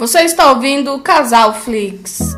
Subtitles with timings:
[0.00, 2.34] Você está ouvindo o Casal Flix.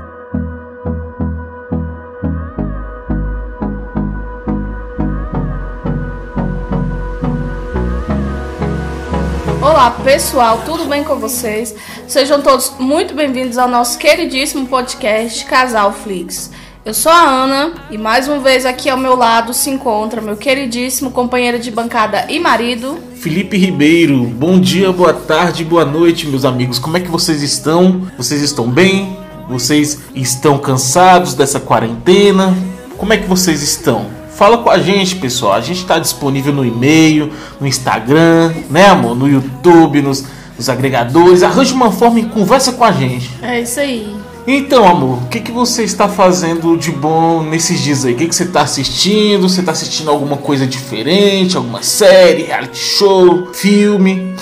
[9.63, 11.73] Olá pessoal, tudo bem com vocês?
[12.09, 16.51] Sejam todos muito bem-vindos ao nosso queridíssimo podcast Casal Flix.
[16.85, 20.37] Eu sou a Ana e mais uma vez aqui ao meu lado se encontra meu
[20.37, 24.25] queridíssimo companheiro de bancada e marido, Felipe Ribeiro.
[24.25, 26.81] Bom dia, boa tarde, boa noite, meus amigos.
[26.81, 28.09] Como é que vocês estão?
[28.19, 29.17] Vocês estão bem?
[29.49, 32.53] Vocês estão cansados dessa quarentena?
[32.99, 34.07] Como é que vocês estão?
[34.35, 35.53] Fala com a gente, pessoal.
[35.53, 37.31] A gente está disponível no e-mail,
[37.61, 39.15] no Instagram, né, amor?
[39.15, 40.25] No YouTube, nos,
[40.57, 41.45] nos agregadores.
[41.45, 43.31] Arranje uma forma e conversa com a gente.
[43.41, 44.32] É isso aí.
[44.45, 48.13] Então, amor, o que, que você está fazendo de bom nesses dias aí?
[48.13, 49.49] O que, que você está assistindo?
[49.49, 51.57] Você está assistindo alguma coisa diferente?
[51.57, 54.35] Alguma série, reality show, filme?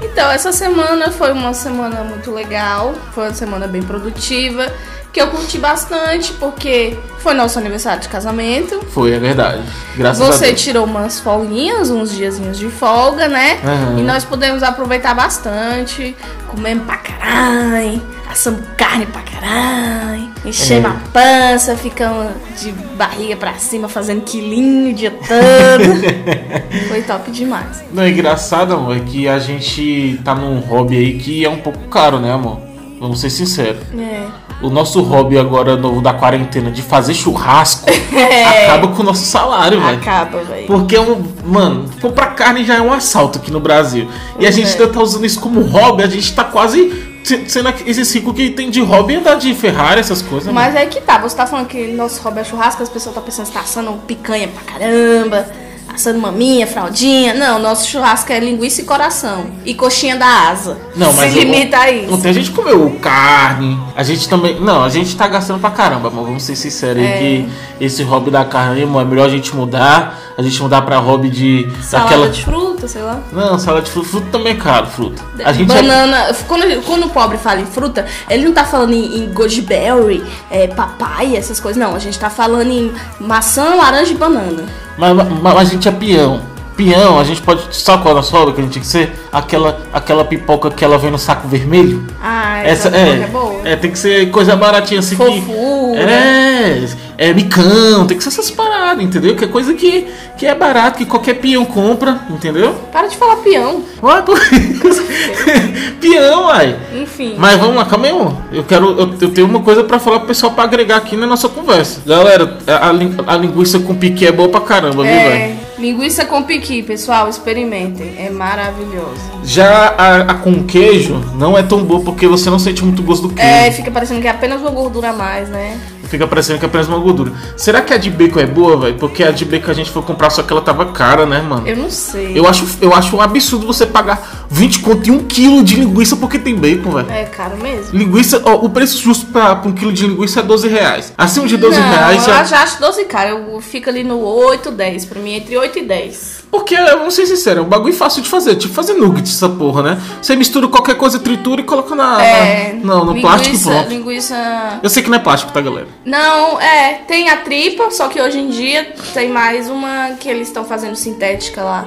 [0.00, 4.72] Então, essa semana foi uma semana muito legal, foi uma semana bem produtiva,
[5.14, 8.80] que eu curti bastante, porque foi nosso aniversário de casamento.
[8.90, 9.62] Foi, é verdade.
[9.96, 10.60] Graças Você a Deus.
[10.60, 13.60] tirou umas folguinhas, uns diazinhos de folga, né?
[13.64, 13.98] Aham.
[14.00, 16.16] E nós pudemos aproveitar bastante,
[16.48, 20.94] comemos pra caralho, assamos carne pra caralho, enchemos É.
[20.94, 25.94] a pança, ficamos de barriga pra cima fazendo quilinho o dia todo.
[26.88, 27.84] Foi top demais.
[27.92, 31.58] Não, é engraçado, amor, é que a gente tá num hobby aí que é um
[31.58, 32.58] pouco caro, né, amor?
[33.04, 33.82] Vamos ser sinceros.
[33.98, 34.26] É.
[34.62, 37.84] O nosso hobby agora novo da quarentena de fazer churrasco
[38.16, 38.64] É.
[38.64, 39.98] acaba com o nosso salário, velho.
[39.98, 40.66] Acaba, velho.
[40.66, 41.22] Porque é um.
[41.44, 44.08] Mano, comprar carne já é um assalto aqui no Brasil.
[44.38, 44.72] e a gente é.
[44.72, 48.48] ainda tá usando isso como hobby, a gente tá quase se- sendo esse ciclo que
[48.50, 50.46] tem de hobby andar de Ferrari, essas coisas.
[50.50, 50.66] mano.
[50.66, 53.22] Mas é que tá, você tá falando que nosso hobby é churrasco, as pessoas estão
[53.22, 55.46] pensando que tá assando picanha pra caramba,
[55.94, 57.32] assando maminha, fraldinha.
[57.34, 59.46] Não, nosso churrasco é linguiça e coração.
[59.64, 60.76] E coxinha da asa.
[60.96, 62.12] Não, mas Se eu- limita a isso.
[62.12, 64.60] Ontem a gente comeu carne, a gente também.
[64.60, 67.18] Não, a gente tá gastando pra caramba, mas vamos ser sinceros É.
[67.18, 67.48] que
[67.80, 70.20] esse hobby da carne, irmão, é melhor a gente mudar.
[70.36, 71.68] A gente mudar pra hobby de.
[71.80, 72.28] Salada daquela.
[72.28, 73.20] de fruta, sei lá.
[73.32, 75.22] Não, salada de fruta, fruta também é caro, fruta.
[75.44, 76.34] A gente é- Banana.
[76.48, 80.24] Quando, quando o pobre fala em fruta, ele não tá falando em, em goji berry,
[80.50, 81.80] é, papai, essas coisas.
[81.80, 84.64] Não, a gente tá falando em maçã, laranja e banana.
[84.96, 86.40] Mas, mas- mas a gente é peão.
[86.76, 87.62] Peão, a gente pode.
[87.76, 89.12] Sabe qual é a hobby que a gente tem que ser?
[89.32, 92.04] Aquela, aquela pipoca que ela vem no saco vermelho.
[92.20, 93.60] Ah, Essa essa é, é boa.
[93.64, 95.24] é, tem que ser coisa baratinha assim que.
[95.24, 96.00] Fofura.
[96.10, 96.84] É,
[97.16, 99.36] é micão, tem que ser essas paradas, entendeu?
[99.36, 102.74] Que é coisa que, que é barato, que qualquer peão compra, entendeu?
[102.92, 103.82] Para de falar peão.
[104.02, 104.34] Ué, pô.
[106.00, 106.76] peão, uai.
[106.94, 107.34] Enfim.
[107.38, 108.36] Mas vamos lá, calma aí, amor.
[108.52, 108.98] Eu quero.
[108.98, 112.00] Eu, eu tenho uma coisa pra falar pro pessoal pra agregar aqui na nossa conversa.
[112.04, 115.34] Galera, a, a a linguiça com piqui é boa pra caramba, viu, velho?
[115.34, 118.14] É, linguiça com piqui, pessoal, experimentem.
[118.18, 119.20] É maravilhoso.
[119.44, 123.28] Já a, a com queijo não é tão boa porque você não sente muito gosto
[123.28, 123.50] do queijo.
[123.50, 125.78] É, fica parecendo que é apenas uma gordura a mais, né?
[126.14, 127.32] Fica parecendo que é apenas uma gordura.
[127.56, 128.94] Será que a de bacon é boa, velho?
[128.94, 131.66] Porque a de bacon a gente foi comprar, só que ela tava cara, né, mano?
[131.66, 132.38] Eu não sei.
[132.38, 136.14] Eu acho, eu acho um absurdo você pagar 20 conto e 1 quilo de linguiça
[136.14, 137.10] porque tem bacon, velho.
[137.10, 137.98] É caro mesmo?
[137.98, 141.12] Linguiça, ó, o preço justo pra, pra um quilo de linguiça é 12 reais.
[141.18, 142.44] Acima de 12 não, reais eu já.
[142.44, 143.30] já acho 12 cara.
[143.30, 145.04] Eu fico ali no 8, 10.
[145.06, 146.43] Pra mim, entre 8 e 10.
[146.54, 148.54] Porque, vamos ser sinceros, é um bagulho fácil de fazer.
[148.54, 150.00] Tipo fazer nuggets, essa porra, né?
[150.22, 152.22] Você mistura qualquer coisa, tritura e coloca na.
[152.24, 152.72] É.
[152.74, 153.88] na- não, no linguiça, plástico pronto.
[153.88, 154.78] Linguiça.
[154.80, 155.88] Eu sei que não é plástico, tá, galera?
[156.04, 157.00] Não, é.
[157.08, 160.94] Tem a tripa, só que hoje em dia tem mais uma que eles estão fazendo
[160.94, 161.84] sintética lá.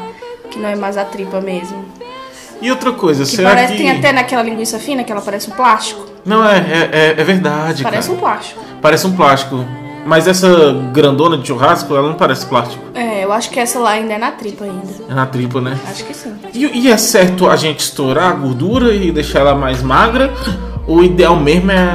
[0.52, 1.86] Que não é mais a tripa mesmo.
[2.62, 3.78] E outra coisa, Que será parece, que.
[3.78, 6.06] tem até naquela linguiça fina que ela parece um plástico.
[6.26, 7.84] Não, é, é, é, é verdade.
[7.84, 8.18] Parece cara.
[8.18, 8.62] um plástico.
[8.82, 9.66] Parece um plástico.
[10.06, 10.48] Mas essa
[10.94, 12.82] grandona de churrasco, ela não parece plástico.
[12.96, 14.88] É, eu acho que essa lá ainda é na tripa ainda.
[15.10, 15.78] É na tripa, né?
[15.86, 16.34] Acho que sim.
[16.54, 20.34] E, e é certo a gente estourar a gordura e deixar ela mais magra?
[20.88, 21.94] O ideal mesmo é,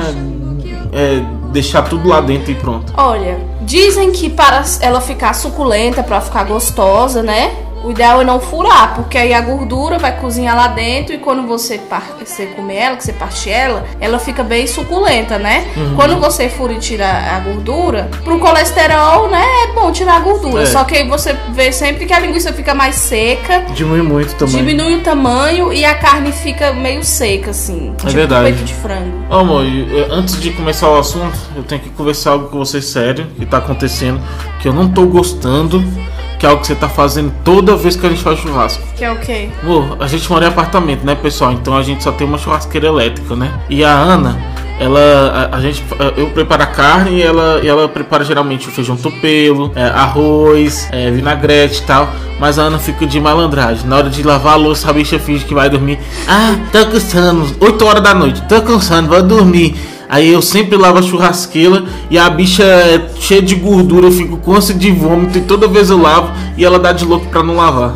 [0.93, 2.93] é deixar tudo lá dentro e pronto.
[2.99, 7.57] Olha, dizem que para ela ficar suculenta, para ficar gostosa, né?
[7.85, 11.47] O ideal é não furar, porque aí a gordura vai cozinhar lá dentro e quando
[11.47, 15.67] você, par- você comer ela, que você parte ela, ela fica bem suculenta, né?
[15.77, 15.95] Uhum.
[15.97, 20.63] Quando você fura e tira a gordura, pro colesterol, né, é bom tirar a gordura.
[20.63, 20.67] É.
[20.67, 24.57] Só que aí você vê sempre que a linguiça fica mais seca, Diminui muito também.
[24.57, 27.93] diminui o tamanho e a carne fica meio seca, assim.
[27.99, 28.45] tipo verdade.
[28.53, 29.25] peito de frango.
[29.29, 32.81] Ô, amor, eh, antes de começar o assunto, eu tenho que conversar algo com você
[32.81, 34.21] sério que tá acontecendo,
[34.61, 35.83] que eu não tô gostando,
[36.43, 38.83] que é algo que você tá fazendo toda vez que a gente faz churrasco.
[38.97, 39.49] Que é o quê?
[40.01, 41.53] A gente mora em apartamento, né, pessoal?
[41.53, 43.61] Então a gente só tem uma churrasqueira elétrica, né?
[43.71, 44.37] E a Ana,
[44.81, 45.85] ela a, a gente
[46.17, 50.89] eu preparo a carne e ela, e ela prepara geralmente o feijão topelo, é, arroz,
[50.91, 52.13] é, vinagrete e tal.
[52.41, 53.87] Mas a Ana fica de malandragem.
[53.87, 56.01] Na hora de lavar a louça, a bicha finge que vai dormir.
[56.27, 57.55] Ah, tá cansando.
[57.61, 59.77] 8 horas da noite, tá cansando, vai dormir.
[60.13, 64.37] Aí eu sempre lavo a churrasqueira e a bicha é cheia de gordura, eu fico
[64.37, 67.43] com ânsia de vômito e toda vez eu lavo e ela dá de louco pra
[67.43, 67.95] não lavar.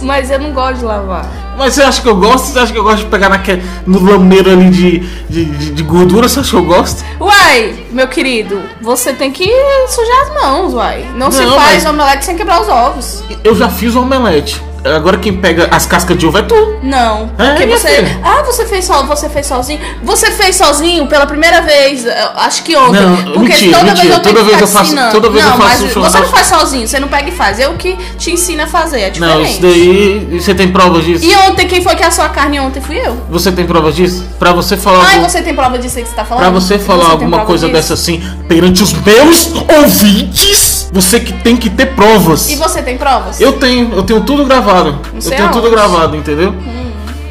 [0.00, 1.30] Mas eu não gosto de lavar.
[1.58, 2.46] Mas você acha que eu gosto?
[2.46, 4.98] Você acha que eu gosto de pegar naquele, no lameiro ali de,
[5.28, 6.30] de, de, de gordura?
[6.30, 7.04] Você acha que eu gosto?
[7.20, 9.44] Uai, meu querido, você tem que
[9.88, 11.04] sujar as mãos, uai.
[11.14, 13.22] Não, se Não, faz mas- omelete sem quebrar os ovos.
[13.44, 14.62] Eu já fiz o omelete.
[14.84, 16.74] Agora quem pega as cascas de ovo é tu.
[16.82, 17.88] Não, É, porque você.
[17.88, 18.20] filha.
[18.22, 19.80] Ah, você fez só, você fez sozinho.
[20.02, 23.00] Você fez sozinho pela primeira vez, eu acho que ontem.
[23.00, 23.94] Não, porque mentira, toda mentira.
[23.94, 26.00] vez eu tenho Toda que vez eu faço- toda vez não, eu faço mas um
[26.02, 27.58] você não faz sozinho, você não pega e faz.
[27.58, 29.36] Eu que te ensino a fazer, é diferente.
[29.38, 30.38] Não, isso daí.
[30.40, 31.24] Você tem provas disso?
[31.24, 33.16] E ontem, quem foi que assou a carne ontem fui eu.
[33.30, 34.24] Você tem provas disso?
[34.38, 35.04] Pra você falar.
[35.06, 36.42] Ai, algum- você tem prova disso aí que você tá falando?
[36.42, 37.76] Pra você falar tem alguma coisa disso?
[37.80, 42.48] dessa assim perante os meus ouvintes, você que tem que ter provas.
[42.48, 43.40] E você tem provas?
[43.40, 45.00] Eu tenho, eu tenho tudo gravado.
[45.12, 45.70] Eu tenho tudo aonde.
[45.70, 46.54] gravado, entendeu?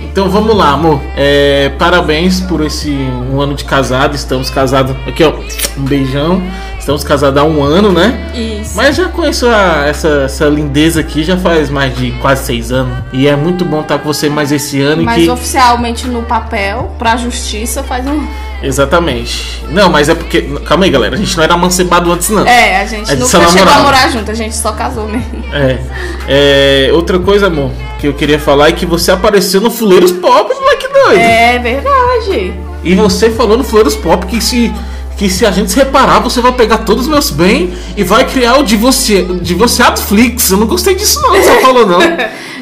[0.01, 0.99] Então vamos lá, amor.
[1.15, 4.15] É, parabéns por esse um ano de casado.
[4.15, 4.93] Estamos casados.
[5.07, 5.33] Aqui, ó.
[5.77, 6.43] Um beijão.
[6.83, 8.29] Estamos casados há um ano, né?
[8.35, 8.75] Isso.
[8.75, 12.93] Mas já conheço a- essa, essa lindeza aqui já faz mais de quase seis anos.
[13.13, 15.01] E é muito bom estar com você mais esse ano.
[15.01, 15.29] Mas que...
[15.29, 18.27] oficialmente no papel, pra justiça, faz um.
[18.61, 19.63] Exatamente.
[19.69, 20.41] Não, mas é porque.
[20.65, 21.15] Calma aí, galera.
[21.15, 22.45] A gente não era amancebado antes, não.
[22.45, 25.41] É, a gente É de nunca chegou a morar junto, a gente só casou mesmo.
[25.53, 25.79] É.
[26.27, 30.53] É, Outra coisa, amor, que eu queria falar é que você apareceu no Fuleiros Pop,
[30.53, 31.17] moleque doido.
[31.21, 32.53] É verdade.
[32.83, 34.69] E você falou no Fuleiros Pop que se,
[35.17, 38.25] que se a gente se reparar, você vai pegar todos os meus bens e vai
[38.25, 40.51] criar o divorci, divorciado Flix.
[40.51, 41.99] Eu não gostei disso, não, você falou, não.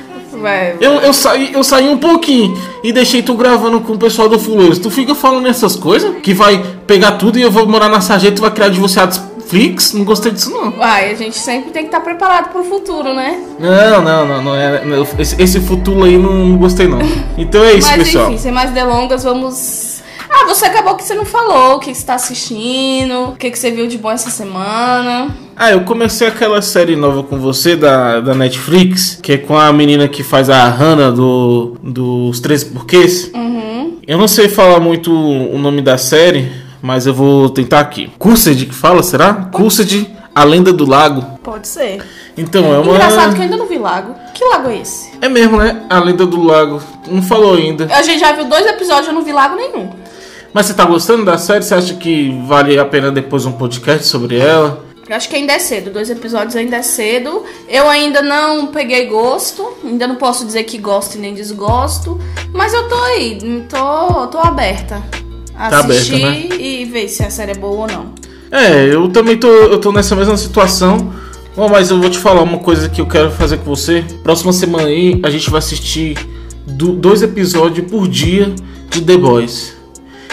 [0.41, 0.75] Vai.
[0.81, 4.39] Eu, eu, saí, eu saí um pouquinho e deixei tu gravando com o pessoal do
[4.39, 4.79] Fuleiros.
[4.79, 6.15] Tu fica falando essas coisas?
[6.23, 9.21] Que vai pegar tudo e eu vou morar na Sarjeta e vai criar divorciados
[9.51, 9.93] Flix?
[9.93, 10.77] Não gostei disso, não.
[10.77, 13.39] Uai, a gente sempre tem que estar preparado pro futuro, né?
[13.59, 14.81] Não, não, não, não é.
[15.19, 16.99] esse, futuro aí não, não gostei não.
[17.37, 18.29] Então é isso, Mas pessoal.
[18.29, 19.90] enfim, sem mais delongas, vamos.
[20.33, 23.69] Ah, você acabou que você não falou o que você tá assistindo, o que você
[23.69, 25.27] viu de bom essa semana.
[25.55, 29.71] Ah, eu comecei aquela série nova com você da, da Netflix, que é com a
[29.73, 33.29] menina que faz a Hannah do, dos 13 Porquês.
[33.35, 33.97] Uhum.
[34.07, 36.51] Eu não sei falar muito o nome da série,
[36.81, 38.09] mas eu vou tentar aqui.
[38.17, 39.33] Cursed que fala, será?
[39.51, 41.39] Cursed, a lenda do lago.
[41.43, 42.01] Pode ser.
[42.37, 42.93] Então, é uma.
[42.93, 44.15] Engraçado que eu ainda não vi lago.
[44.33, 45.11] Que lago é esse?
[45.21, 45.83] É mesmo, né?
[45.89, 46.81] A lenda do lago.
[47.07, 47.87] Não falou ainda.
[47.93, 49.89] A gente já viu dois episódios, eu não vi lago nenhum.
[50.53, 51.63] Mas você tá gostando da série?
[51.63, 54.83] Você acha que vale a pena depois um podcast sobre ela?
[55.07, 57.43] Eu acho que ainda é cedo, dois episódios ainda é cedo.
[57.67, 62.19] Eu ainda não peguei gosto, ainda não posso dizer que gosto nem desgosto,
[62.53, 63.37] mas eu tô aí,
[63.67, 65.01] tô, tô aberta
[65.55, 66.49] a Tá aberta, assistir né?
[66.57, 68.13] e ver se a série é boa ou não.
[68.51, 71.13] É, eu também tô, eu tô nessa mesma situação.
[71.55, 74.03] Bom, mas eu vou te falar uma coisa que eu quero fazer com você.
[74.23, 76.17] Próxima semana aí a gente vai assistir
[76.65, 78.53] do- dois episódios por dia
[78.89, 79.73] de The Boys.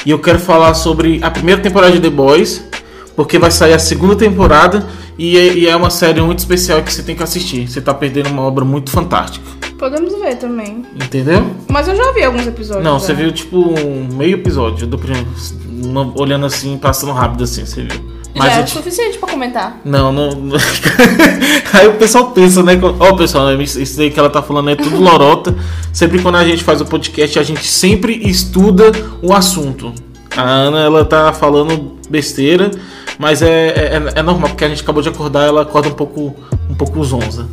[0.06, 2.64] E eu quero falar sobre a primeira temporada de The Boys,
[3.16, 4.86] porque vai sair a segunda temporada
[5.18, 7.68] e é, e é uma série muito especial que você tem que assistir.
[7.68, 9.44] Você tá perdendo uma obra muito fantástica.
[9.78, 10.84] Podemos ver também.
[10.94, 11.46] Entendeu?
[11.68, 12.84] Mas eu já vi alguns episódios.
[12.84, 13.06] Não, já.
[13.06, 15.26] você viu tipo um meio episódio do primeiro,
[15.84, 18.17] uma- olhando assim, passando rápido assim, você viu.
[18.38, 19.80] Já é o suficiente pra comentar.
[19.84, 20.30] Não, não.
[21.72, 22.78] Aí o pessoal pensa, né?
[22.98, 25.54] Ó, pessoal, isso aí que ela tá falando é tudo lorota.
[25.92, 28.92] Sempre quando a gente faz o podcast, a gente sempre estuda
[29.22, 29.92] o assunto.
[30.36, 32.70] A Ana, ela tá falando besteira,
[33.18, 36.34] mas é, é, é normal, porque a gente acabou de acordar, ela acorda um pouco,
[36.70, 37.48] um pouco zonza.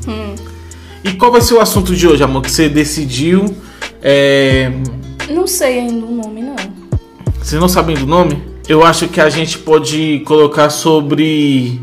[1.03, 2.41] E qual vai ser o assunto de hoje, amor?
[2.41, 3.55] Que você decidiu.
[4.01, 4.71] É...
[5.29, 6.55] Não sei ainda o nome, não.
[7.41, 8.54] Vocês não sabem do nome?
[8.67, 11.79] Eu acho que a gente pode colocar sobre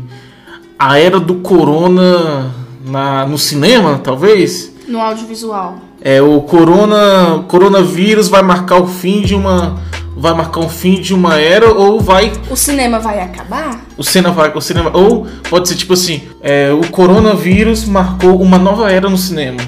[0.77, 2.51] a era do corona
[2.85, 4.73] na, no cinema, talvez.
[4.87, 5.77] No audiovisual.
[6.01, 9.79] É o corona, coronavírus vai marcar o fim de uma,
[10.17, 13.85] vai marcar o fim de uma era ou vai O cinema vai acabar?
[13.97, 18.57] o cinema vai, o cinema ou pode ser tipo assim, é, o coronavírus marcou uma
[18.57, 19.59] nova era no cinema.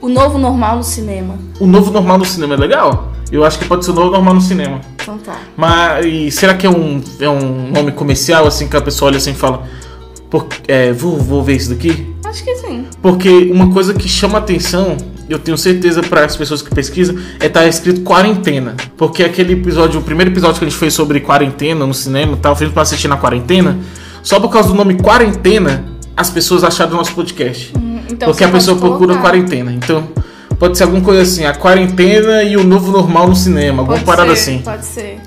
[0.00, 1.38] O novo normal no cinema.
[1.60, 3.12] O novo normal no cinema é legal?
[3.30, 4.80] Eu acho que pode ser o novo normal no cinema.
[5.02, 5.38] Então tá.
[5.56, 9.32] Mas será que é um, é um nome comercial, assim, que a pessoa olha assim
[9.32, 9.64] e fala,
[10.30, 12.14] Por, é, vou, vou ver isso daqui?
[12.24, 12.86] Acho que sim.
[13.02, 14.96] Porque uma coisa que chama atenção,
[15.28, 18.74] eu tenho certeza para as pessoas que pesquisam, é estar escrito quarentena.
[18.96, 22.56] Porque aquele episódio, o primeiro episódio que a gente fez sobre quarentena no cinema, tava
[22.56, 23.78] feito para assistir na quarentena,
[24.22, 25.84] só por causa do nome quarentena,
[26.16, 27.72] as pessoas acharam o nosso podcast.
[28.10, 29.72] Então porque a pessoa procura quarentena.
[29.72, 30.08] Então,
[30.62, 34.06] pode ser alguma coisa assim, a quarentena e o novo normal no cinema, alguma Pode
[34.06, 34.58] parada ser, assim.
[34.60, 35.18] Pode ser.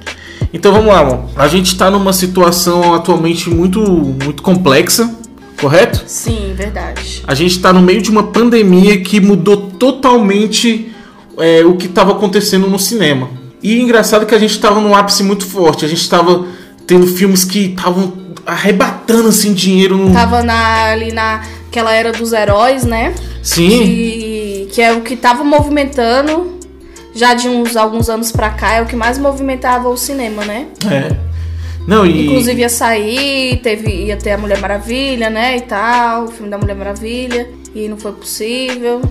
[0.53, 1.25] Então vamos lá, amor.
[1.35, 5.13] A gente está numa situação atualmente muito, muito complexa,
[5.59, 6.05] correto?
[6.07, 7.21] Sim, verdade.
[7.27, 10.89] A gente está no meio de uma pandemia que mudou totalmente
[11.37, 13.29] é, o que estava acontecendo no cinema.
[13.61, 15.83] E engraçado que a gente estava num ápice muito forte.
[15.83, 16.45] A gente estava
[16.87, 18.13] tendo filmes que estavam
[18.45, 20.13] arrebatando assim dinheiro no.
[20.13, 23.13] Tava na, ali naquela era dos heróis, né?
[23.43, 23.67] Sim.
[23.67, 24.34] Que,
[24.75, 26.59] que é o que tava movimentando
[27.13, 30.67] já de uns alguns anos pra cá, é o que mais movimentava o cinema, né?
[30.91, 31.15] É.
[31.87, 32.25] Não, e.
[32.25, 35.55] Inclusive ia sair, teve, ia ter a Mulher Maravilha, né?
[35.55, 37.47] E tal, o filme da Mulher Maravilha.
[37.73, 39.01] E não foi possível.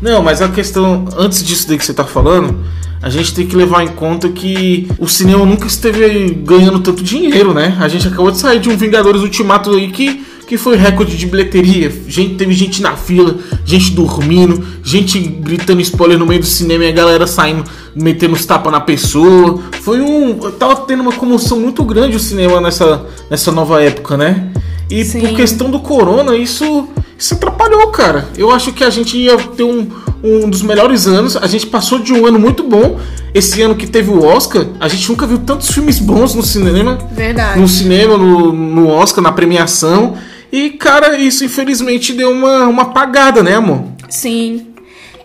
[0.00, 2.64] Não, mas a questão, antes disso daí que você tá falando,
[3.02, 7.52] a gente tem que levar em conta que o cinema nunca esteve ganhando tanto dinheiro,
[7.52, 7.76] né?
[7.80, 11.26] A gente acabou de sair de um Vingadores Ultimato aí que, que foi recorde de
[11.26, 11.92] bilheteria.
[12.08, 16.88] Gente, teve gente na fila, gente dormindo, gente gritando spoiler no meio do cinema e
[16.88, 17.62] a galera saindo,
[17.94, 19.62] metendo os tapas na pessoa.
[19.80, 20.50] Foi um.
[20.50, 24.50] Tava tendo uma comoção muito grande o cinema nessa, nessa nova época, né?
[24.90, 25.20] E Sim.
[25.20, 28.28] por questão do corona, isso, isso atrapalhou, cara.
[28.36, 29.86] Eu acho que a gente ia ter um,
[30.20, 31.36] um dos melhores anos.
[31.36, 32.98] A gente passou de um ano muito bom.
[33.32, 36.98] Esse ano que teve o Oscar, a gente nunca viu tantos filmes bons no cinema.
[37.12, 37.60] Verdade.
[37.60, 40.16] No cinema, no, no Oscar, na premiação.
[40.52, 43.84] E, cara, isso infelizmente deu uma, uma apagada, né, amor?
[44.08, 44.74] Sim.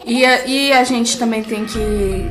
[0.05, 2.29] E a, e a gente também tem que.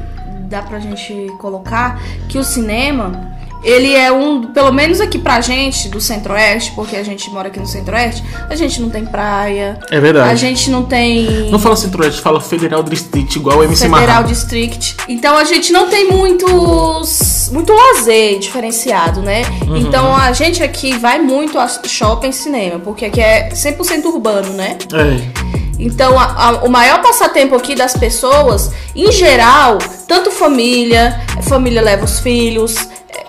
[0.48, 3.33] dá pra gente colocar que o cinema.
[3.64, 7.58] Ele é um, pelo menos aqui pra gente, do Centro-Oeste, porque a gente mora aqui
[7.58, 10.30] no Centro-Oeste, a gente não tem praia, É verdade.
[10.30, 14.22] a gente não tem Não fala Centro-Oeste, fala Federal District, igual o MC Federal Marra.
[14.24, 14.96] District.
[15.08, 19.42] Então a gente não tem muitos muito lazer diferenciado, né?
[19.66, 19.76] Uhum.
[19.76, 24.76] Então a gente aqui vai muito a shopping cinema, porque aqui é 100% urbano, né?
[24.92, 25.54] É.
[25.78, 32.04] Então, a- a- o maior passatempo aqui das pessoas, em geral, tanto família, família leva
[32.04, 32.76] os filhos,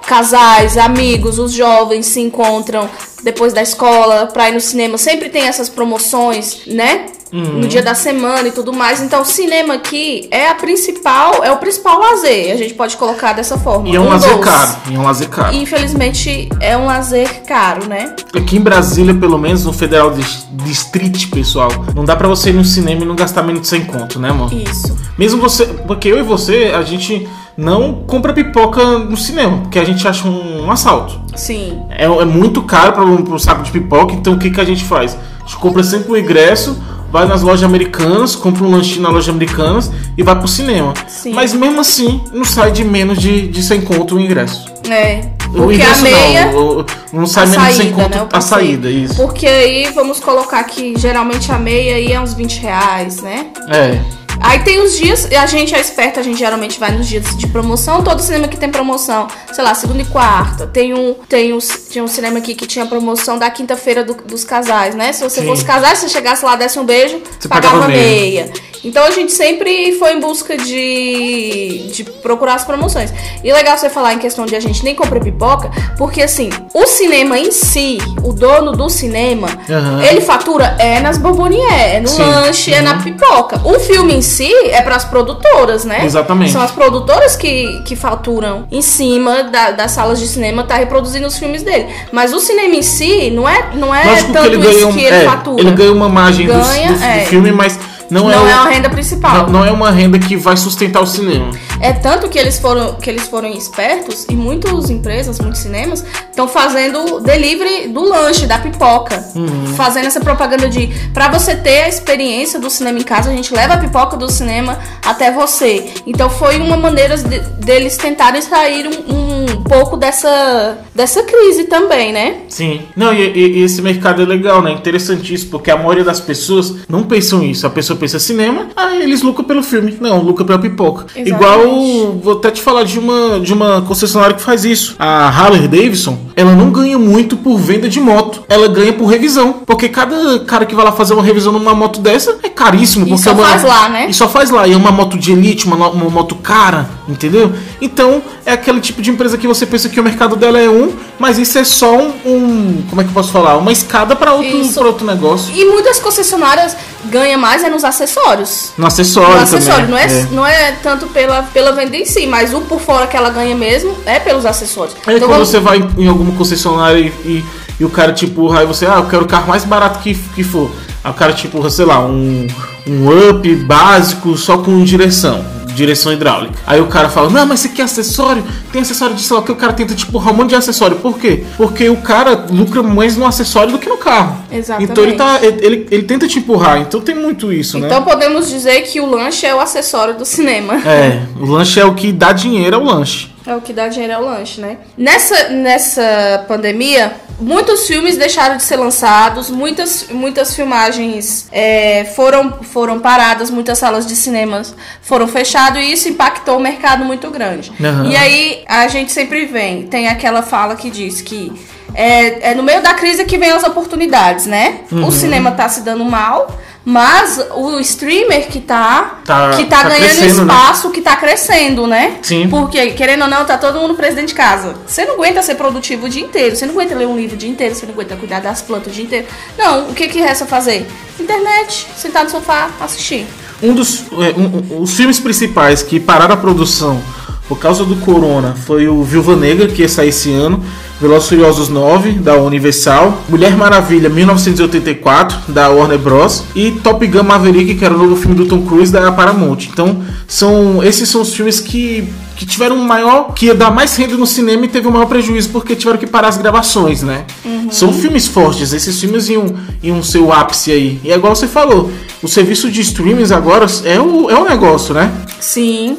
[0.06, 2.90] casais, amigos, os jovens se encontram
[3.24, 4.98] depois da escola pra ir no cinema.
[4.98, 7.08] Sempre tem essas promoções, né?
[7.34, 7.60] Uhum.
[7.60, 9.02] No dia da semana e tudo mais.
[9.02, 12.54] Então, o cinema aqui é a principal, é o principal lazer.
[12.54, 13.90] A gente pode colocar dessa forma.
[13.90, 14.76] E é um Um lazer caro.
[14.90, 15.54] E é um lazer caro.
[15.54, 18.16] E, infelizmente, é um lazer caro, né?
[18.34, 22.54] Aqui em Brasília, pelo menos no Federal Dis- District, pessoal, não dá pra você ir
[22.54, 24.54] no cinema e não gastar menos de 100 conto, né, amor?
[24.54, 24.96] Isso.
[25.18, 25.66] Mesmo você.
[25.66, 30.28] Porque eu e você, a gente não compra pipoca no cinema, porque a gente acha
[30.28, 31.20] um, um assalto.
[31.36, 31.82] Sim.
[31.90, 34.66] É, é muito caro para um, um saco de pipoca, então o que, que a
[34.66, 35.18] gente faz?
[35.40, 36.78] A gente compra sempre o ingresso,
[37.12, 40.94] vai nas lojas americanas, compra um lanchinho na loja americanas e vai pro cinema.
[41.08, 41.32] Sim.
[41.34, 44.66] Mas mesmo assim, não sai de menos de, de 100 conto o ingresso.
[44.90, 45.22] É.
[45.54, 46.52] o ingresso meia.
[46.52, 48.28] não, não sai menos de 100 saída, conto né?
[48.34, 49.16] a saída, isso.
[49.16, 53.48] Porque aí vamos colocar que geralmente a meia aí é uns 20 reais, né?
[53.70, 54.25] É.
[54.42, 57.48] Aí tem os dias, a gente é esperta, a gente geralmente vai nos dias de
[57.48, 58.04] promoção.
[58.04, 60.68] Todo cinema que tem promoção, sei lá, segunda e quarta.
[60.68, 61.58] Tem um, tem um,
[61.90, 65.12] tinha um cinema aqui que tinha promoção da quinta-feira do- dos casais, né?
[65.14, 65.48] Se você Sim.
[65.48, 68.52] fosse casar, se você chegasse lá, desse um beijo, Você pagava, pagava meia.
[68.86, 73.12] Então a gente sempre foi em busca de, de procurar as promoções.
[73.44, 76.86] E legal você falar em questão de a gente nem compra pipoca, porque assim, o
[76.86, 80.04] cinema em si, o dono do cinema, Aham.
[80.04, 82.22] ele fatura é nas bombonier, é no Sim.
[82.24, 83.02] lanche, é na Uhum.
[83.02, 83.60] pipoca.
[83.66, 86.06] O filme em si é para as produtoras, né?
[86.06, 86.52] Exatamente.
[86.52, 91.26] São as produtoras que, que faturam em cima da- das salas de cinema, tá reproduzindo
[91.28, 91.88] os filmes dele.
[92.12, 94.88] Mas o cinema em si não é, não é Lógico que tanto ele ganha, isso
[94.90, 95.62] um, que ele é, fatura.
[95.62, 97.26] ele ganha uma margem do- Ganha, do, do é.
[97.26, 99.36] filme, mas não, não é, é, uma renda principal.
[99.44, 101.52] não, não é uma renda que vai sustentar o cinema.
[101.80, 106.48] É tanto que eles foram que eles foram espertos e muitas empresas, muitos cinemas estão
[106.48, 109.68] fazendo delivery do lanche, da pipoca, Uhum.
[109.76, 113.54] fazendo essa propaganda de pra você ter a experiência do cinema em casa, a gente
[113.54, 115.86] leva a pipoca do cinema até você.
[116.06, 122.12] Então foi uma maneira de- deles tentarem sair um, um pouco dessa dessa crise também,
[122.14, 122.38] né?
[122.50, 122.82] Sim.
[122.96, 124.72] Não, e, e- e esse mercado é legal, né?
[124.72, 127.66] Interessantíssimo, porque a maioria das pessoas não pensam isso.
[127.68, 129.98] A pessoa pensa cinema, ah, eles lucram pelo filme.
[130.00, 131.06] Não, lucram pela pipoca.
[131.16, 131.30] Exatamente.
[131.30, 134.96] Igual, vou até te falar de uma, de uma concessionária que faz isso.
[135.00, 138.44] A Harley Davidson, ela não ganha muito por venda de moto.
[138.50, 139.62] Ela ganha por revisão.
[139.66, 143.06] Porque cada cara que vai lá fazer uma revisão numa moto dessa é caríssimo.
[143.06, 144.08] E porque só é uma- faz lá, né?
[144.10, 144.68] E só faz lá.
[144.68, 147.52] E é uma moto de elite, uma, uma moto cara, entendeu?
[147.82, 150.94] Então, é aquele tipo de empresa que você pensa que o mercado dela é um,
[151.20, 152.14] mas isso é só um.
[152.26, 153.58] um- como é que eu posso falar?
[153.58, 155.54] Uma escada para outro, pra outro negócio.
[155.56, 158.72] E muitas concessionárias ganham mais é nos acessórios.
[158.78, 159.92] No acessório, No acessório, também.
[159.92, 163.16] não é, não é tanto pela, pela venda em si, mas o por fora que
[163.18, 164.96] ela ganha mesmo é pelos acessórios.
[164.96, 167.46] É Então, quando vamos- você vai em, em alguma concessionária e, e,
[167.80, 170.16] e o cara te empurra e você, ah, eu quero o carro mais barato que,
[170.16, 170.72] que for.
[171.04, 172.48] Aí o cara te empurra, sei lá, um,
[172.88, 175.46] um up básico só com direção.
[175.76, 176.56] Direção hidráulica.
[176.66, 178.44] Aí o cara fala: Não, mas você quer acessório?
[178.72, 180.98] Tem acessório de sei lá que o cara tenta tipo um monte de acessório.
[180.98, 181.44] Por quê?
[181.58, 184.38] Porque o cara lucra mais no acessório do que no carro.
[184.52, 184.92] Exatamente.
[184.92, 186.80] Então ele, tá, ele, ele, ele tenta te empurrar.
[186.80, 187.88] Então tem muito isso, né?
[187.88, 190.76] Então podemos dizer que o lanche é o acessório do cinema.
[190.86, 193.35] É, o lanche é o que dá dinheiro ao lanche.
[193.48, 194.78] É o que dá dinheiro ao lanche, né?
[194.98, 203.00] Nessa, nessa pandemia, muitos filmes deixaram de ser lançados, muitas, muitas filmagens é, foram, foram
[203.00, 207.72] paradas, muitas salas de cinemas foram fechadas e isso impactou o mercado muito grande.
[207.80, 208.08] Aham.
[208.08, 211.52] E aí a gente sempre vem, tem aquela fala que diz que
[211.94, 214.82] é, é no meio da crise que vem as oportunidades, né?
[214.92, 215.08] Uhum.
[215.08, 216.48] O cinema tá se dando mal.
[216.86, 220.28] Mas o streamer que tá, Tá- que tá, tá ganhando né?
[220.28, 222.18] espaço, que tá crescendo, né?
[222.22, 222.48] Sim.
[222.48, 224.76] Porque, querendo ou não, tá todo mundo preso dentro de casa.
[224.86, 226.56] Você não aguenta ser produtivo o dia inteiro.
[226.56, 227.74] Você não aguenta ler um livro o dia inteiro.
[227.74, 229.26] Você não aguenta cuidar das plantas o dia inteiro.
[229.58, 230.86] Não, o que que resta fazer?
[231.20, 233.26] Internet, sentar no sofá, assistir.
[233.64, 237.02] Um dos é, um- um- os filmes principais que pararam a produção
[237.48, 240.64] por causa do corona foi o Viúva Negra, que ia sair esse ano,
[241.00, 246.44] Velozes Furiosos 9, da Universal, Mulher Maravilha 1984, da Warner Bros.
[246.56, 249.68] e Top Gun Maverick, que era o novo filme do Tom Cruise, da Paramount.
[249.72, 254.16] Então, são esses são os filmes que, que tiveram maior, que ia dar mais renda
[254.16, 257.26] no cinema e teve o maior prejuízo porque tiveram que parar as gravações, né?
[257.72, 261.00] São filmes fortes, esses filmes iam, iam ser o ápice aí.
[261.04, 261.92] E é igual você falou,
[262.24, 265.12] o serviço de streamings agora é o, é o negócio, né?
[265.40, 265.98] Sim.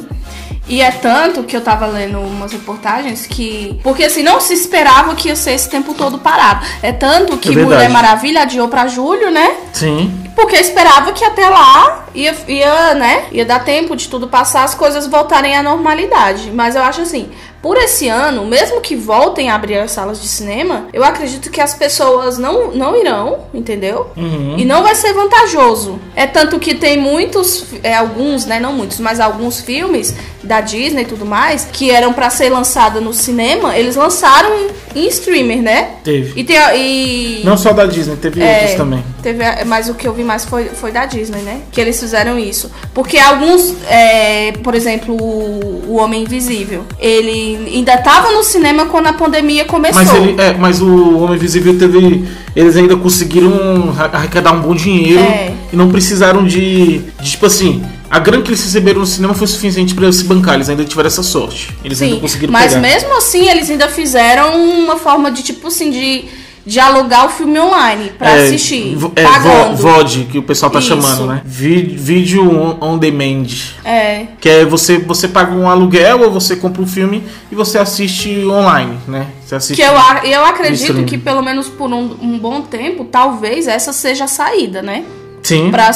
[0.69, 3.79] E é tanto que eu tava lendo umas reportagens que.
[3.83, 6.65] Porque assim, não se esperava que ia ser esse tempo todo parado.
[6.81, 7.63] É tanto que É.
[7.63, 9.55] Mulher Maravilha adiou pra julho, né?
[9.73, 10.13] Sim.
[10.35, 13.25] Porque esperava que até lá ia, ia, né?
[13.31, 16.51] Ia dar tempo de tudo passar, as coisas voltarem à normalidade.
[16.51, 17.29] Mas eu acho assim,
[17.67, 21.59] por esse ano, mesmo que voltem a abrir as salas de cinema, eu acredito que
[21.59, 24.09] as pessoas não, não irão, entendeu?
[24.55, 25.99] E não vai ser vantajoso.
[26.15, 28.57] É tanto que tem muitos, é, alguns, né?
[28.57, 33.01] Não muitos, mas alguns filmes da Disney e tudo mais, que eram pra ser lançado
[33.01, 34.49] no cinema, eles lançaram
[34.95, 35.95] em streamer, né?
[36.03, 36.39] Teve.
[36.39, 39.03] E tem e Não só da Disney, teve é, outros também.
[39.21, 41.61] Teve, mas o que eu vi mais foi, foi da Disney, né?
[41.71, 42.71] Que eles fizeram isso.
[42.93, 49.13] Porque alguns, é, por exemplo, o Homem Invisível, ele ainda tava no cinema quando a
[49.13, 50.03] pandemia começou.
[50.03, 52.25] Mas, ele, é, mas o Homem Invisível teve.
[52.55, 55.53] Eles ainda conseguiram ra- arrecadar um bom dinheiro É.
[55.71, 59.45] e não precisaram de, de, Tipo assim, a grana que eles receberam no cinema foi
[59.47, 60.55] suficiente pra eles se bancar.
[60.55, 61.69] Eles ainda tiveram essa sorte.
[61.83, 62.81] Eles ainda Sim, conseguiram mas pegar.
[62.81, 66.25] mesmo assim eles ainda fizeram uma forma de, tipo assim, de,
[66.67, 69.77] de alugar o filme online pra É, assistir, é, pagando.
[69.77, 70.89] vo- VOD, que o pessoal tá Isso.
[70.89, 71.41] chamando, né?
[71.45, 73.45] Vídeo on, on demand.
[73.85, 77.77] É, Que é você, você paga um aluguel ou você compra um filme e você
[77.77, 79.27] assiste online, né?
[79.45, 79.93] Você assiste que eu,
[80.29, 84.81] eu acredito que pelo menos por um, um bom tempo, talvez essa seja a saída,
[84.81, 85.05] né?
[85.41, 85.71] Sim.
[85.71, 85.87] para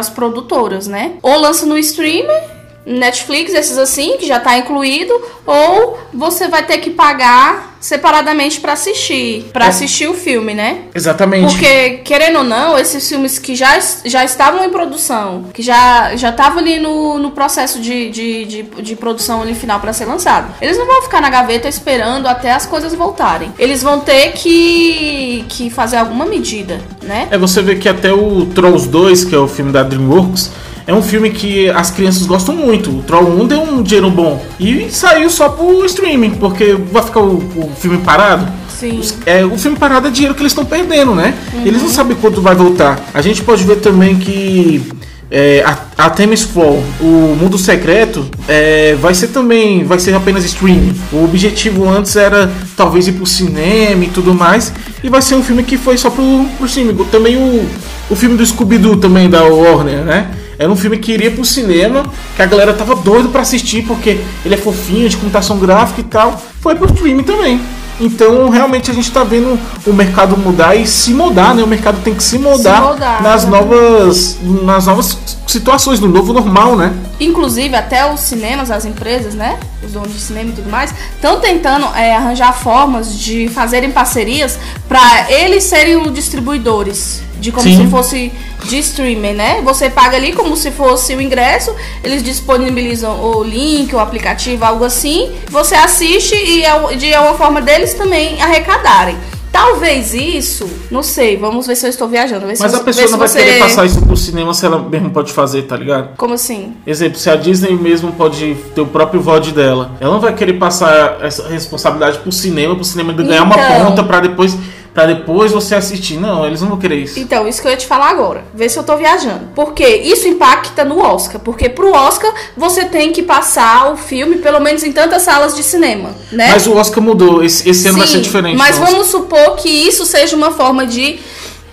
[0.00, 1.12] as produtoras, né?
[1.22, 2.42] Ou lança no streamer,
[2.86, 5.14] Netflix, esses assim, que já tá incluído,
[5.46, 9.68] ou você vai ter que pagar separadamente para assistir, para É.
[9.68, 10.84] assistir o filme, né?
[10.94, 11.52] Exatamente.
[11.52, 16.30] Porque, querendo ou não, esses filmes que já, já estavam em produção, que já já
[16.30, 20.54] estavam ali no, no processo de, de, de, de produção ali final para ser lançado,
[20.62, 23.52] eles não vão ficar na gaveta esperando até as coisas voltarem.
[23.58, 27.28] Eles vão ter que, que fazer alguma medida, né?
[27.30, 30.50] É, você vê que até o Trolls 2, que é o filme da DreamWorks,
[30.86, 32.90] é um filme que as crianças gostam muito.
[32.90, 34.42] O Troll 1 deu um dinheiro bom.
[34.60, 38.46] E saiu só pro streaming, porque vai ficar o, o filme parado.
[38.68, 38.98] Sim.
[38.98, 41.34] Os- É, o filme parado é dinheiro que eles estão perdendo, né?
[41.64, 43.00] Eles não sabem quando vai voltar.
[43.14, 44.82] A gente pode ver também que
[45.30, 50.44] é, a, a Themis Fall, o Mundo Secreto, é, vai ser também, vai ser apenas
[50.44, 50.94] streaming.
[51.12, 54.72] O objetivo antes era talvez ir pro cinema e tudo mais.
[55.02, 56.94] E vai ser um filme que foi só pro, pro streaming.
[57.10, 57.64] Também o,
[58.10, 60.28] o filme do Scooby-Doo também, da Warner, né?
[60.58, 62.04] Era um filme que iria pro cinema,
[62.36, 66.04] que a galera tava doido pra assistir, porque ele é fofinho, de computação gráfica e
[66.04, 66.40] tal.
[66.60, 67.60] Foi pro streaming também.
[68.00, 71.62] Então, realmente, a gente tá vendo o mercado mudar e se mudar, né?
[71.62, 73.50] O mercado tem que se mudar, moldar, nas, né?
[73.50, 76.92] novas, nas novas situações, no novo normal, né?
[77.20, 79.58] Inclusive, até os cinemas, as empresas, né?
[79.84, 84.58] Os donos de cinema e tudo mais, estão tentando é, arranjar formas de fazerem parcerias
[84.88, 87.22] para eles serem os distribuidores.
[87.40, 87.76] De como Sim.
[87.84, 88.32] se fosse
[88.64, 89.60] de streaming, né?
[89.62, 94.84] Você paga ali como se fosse o ingresso, eles disponibilizam o link, o aplicativo, algo
[94.84, 95.32] assim.
[95.50, 99.16] Você assiste e é de uma forma deles também arrecadarem.
[99.52, 102.44] Talvez isso, não sei, vamos ver se eu estou viajando.
[102.44, 105.32] Mas a pessoa não vai você- querer passar isso pro cinema se ela mesmo pode
[105.32, 106.16] fazer, tá ligado?
[106.16, 106.72] Como assim?
[106.84, 110.54] Exemplo, se a Disney mesmo pode ter o próprio VOD dela, ela não vai querer
[110.54, 113.86] passar essa responsabilidade pro cinema, pro cinema ganhar uma Então.
[113.86, 114.56] ponta pra depois
[114.94, 116.16] pra depois você assistir.
[116.16, 117.18] Não, eles não vão querer isso.
[117.18, 118.44] Então, isso que eu ia te falar agora.
[118.54, 119.48] Vê se eu tô viajando.
[119.54, 121.40] Porque isso impacta no Oscar.
[121.40, 125.64] Porque pro Oscar você tem que passar o filme, pelo menos em tantas salas de
[125.64, 126.50] cinema, né?
[126.52, 127.42] Mas o Oscar mudou.
[127.42, 128.56] Esse, esse ano vai ser Sim, diferente.
[128.56, 131.18] Mas vamos supor que isso seja uma forma de,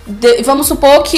[0.06, 1.16] de- Vamos supor que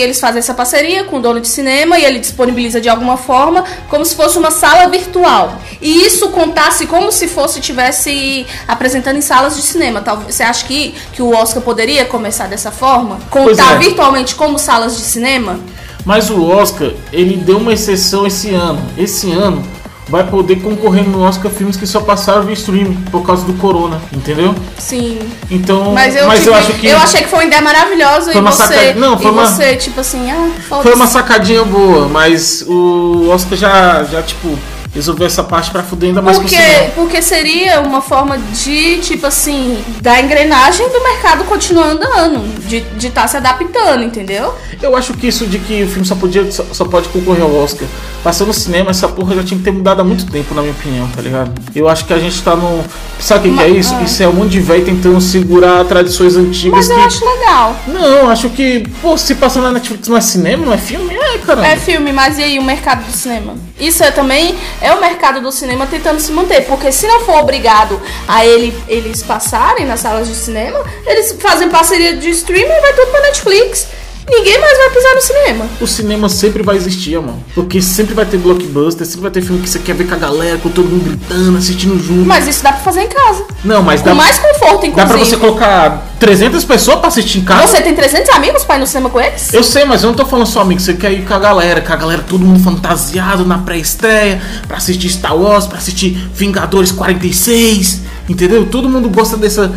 [0.00, 3.64] eles fazem essa parceria com o dono de cinema e ele disponibiliza de alguma forma
[3.88, 5.56] como se fosse uma sala virtual.
[5.80, 10.00] E isso contasse como se fosse tivesse apresentando em salas de cinema.
[10.00, 13.18] Talvez você acha que, que o Oscar poderia começar dessa forma?
[13.30, 13.78] Contar é.
[13.78, 15.60] virtualmente como salas de cinema?
[16.04, 18.80] Mas o Oscar, ele deu uma exceção esse ano.
[18.96, 19.64] Esse ano
[20.08, 24.00] vai poder concorrer no Oscar filmes que só passaram via streaming por causa do corona,
[24.12, 24.54] entendeu?
[24.78, 25.18] Sim.
[25.50, 28.36] Então, Mas eu, eu tive- acho que eu achei que foi uma ideia maravilhosa Foi
[28.36, 30.48] e uma você, sacada- não, foi e uma- você tipo assim, ah,
[30.82, 34.56] foi uma sacadinha boa, mas o Oscar já, já tipo,
[34.96, 36.56] resolveu essa parte pra fuder ainda mais Porque,
[36.94, 43.22] porque seria uma forma de, tipo assim, da engrenagem do mercado continuar andando, de estar
[43.22, 44.54] tá se adaptando, entendeu?
[44.82, 47.54] Eu acho que isso de que o filme só, podia, só, só pode concorrer ao
[47.54, 47.86] Oscar.
[48.22, 50.72] Passando no cinema, essa porra já tinha que ter mudado há muito tempo, na minha
[50.72, 51.52] opinião, tá ligado?
[51.74, 52.82] Eu acho que a gente tá no.
[53.20, 53.94] Sabe o que, que é isso?
[53.94, 54.02] ah.
[54.02, 57.02] Isso é um monte de velho tentando segurar tradições antigas Mas eu que.
[57.02, 57.76] acho legal.
[57.86, 61.14] Não, acho que, pô, se passar na Netflix não é cinema, não é filme?
[61.14, 61.68] É, caramba.
[61.68, 63.54] É filme, mas e aí o mercado do cinema?
[63.78, 67.38] Isso é também é o mercado do cinema tentando se manter, porque se não for
[67.38, 72.80] obrigado a ele, eles passarem nas salas de cinema, eles fazem parceria de streaming e
[72.80, 73.88] vai tudo pra Netflix.
[74.28, 75.66] Ninguém mais vai pisar no cinema.
[75.80, 77.42] O cinema sempre vai existir, mano.
[77.54, 80.18] Porque sempre vai ter blockbuster, sempre vai ter filme que você quer ver com a
[80.18, 82.26] galera, com todo mundo gritando, assistindo junto.
[82.26, 83.44] Mas isso dá pra fazer em casa.
[83.64, 84.94] Não, mas Com dá, mais conforto, inclusive.
[84.96, 87.68] dá pra você colocar 300 pessoas pra assistir em casa.
[87.68, 89.54] Você tem 300 amigos pra ir no cinema com eles?
[89.54, 91.80] Eu sei, mas eu não tô falando só amigo, você quer ir com a galera,
[91.80, 96.90] com a galera, todo mundo fantasiado na pré-estreia, pra assistir Star Wars, pra assistir Vingadores
[96.90, 98.66] 46, entendeu?
[98.66, 99.72] Todo mundo gosta dessa.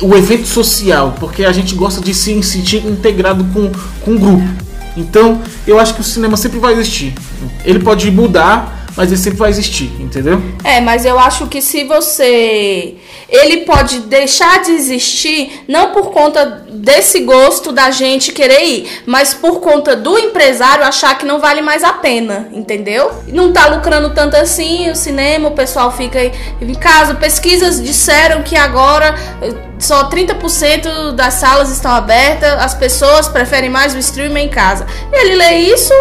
[0.00, 4.48] O evento social, porque a gente gosta de se sentir integrado com, com um grupo.
[4.96, 7.14] Então, eu acho que o cinema sempre vai existir.
[7.64, 10.42] Ele pode mudar, mas ele sempre vai existir, entendeu?
[10.62, 12.94] É, mas eu acho que se você.
[13.28, 19.34] Ele pode deixar de existir não por conta desse gosto da gente querer ir, mas
[19.34, 23.10] por conta do empresário achar que não vale mais a pena, entendeu?
[23.28, 27.14] Não tá lucrando tanto assim o cinema, o pessoal fica aí em casa.
[27.14, 33.94] Pesquisas disseram que agora eh, só 30% das salas estão abertas, as pessoas preferem mais
[33.94, 34.86] o streaming em casa.
[35.12, 35.92] Ele lê isso,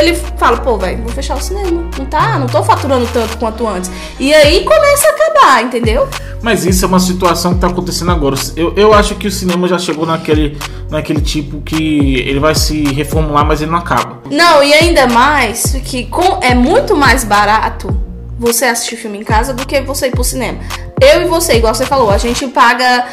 [0.00, 1.88] ele fala, pô, velho, vou fechar o cinema.
[1.98, 3.90] Não tá, não tô faturando tanto quanto antes.
[4.18, 6.08] E aí começa a acabar, entendeu?
[6.42, 8.34] Mas isso é uma situação que tá acontecendo agora.
[8.56, 10.58] Eu, eu acho que o cinema já chegou naquele,
[10.90, 14.22] naquele tipo que ele vai se reformular, mas ele não acaba.
[14.30, 17.94] Não, e ainda mais que com, é muito mais barato
[18.38, 20.58] você assistir filme em casa do que você ir pro cinema.
[21.00, 23.06] Eu e você, igual você falou, a gente paga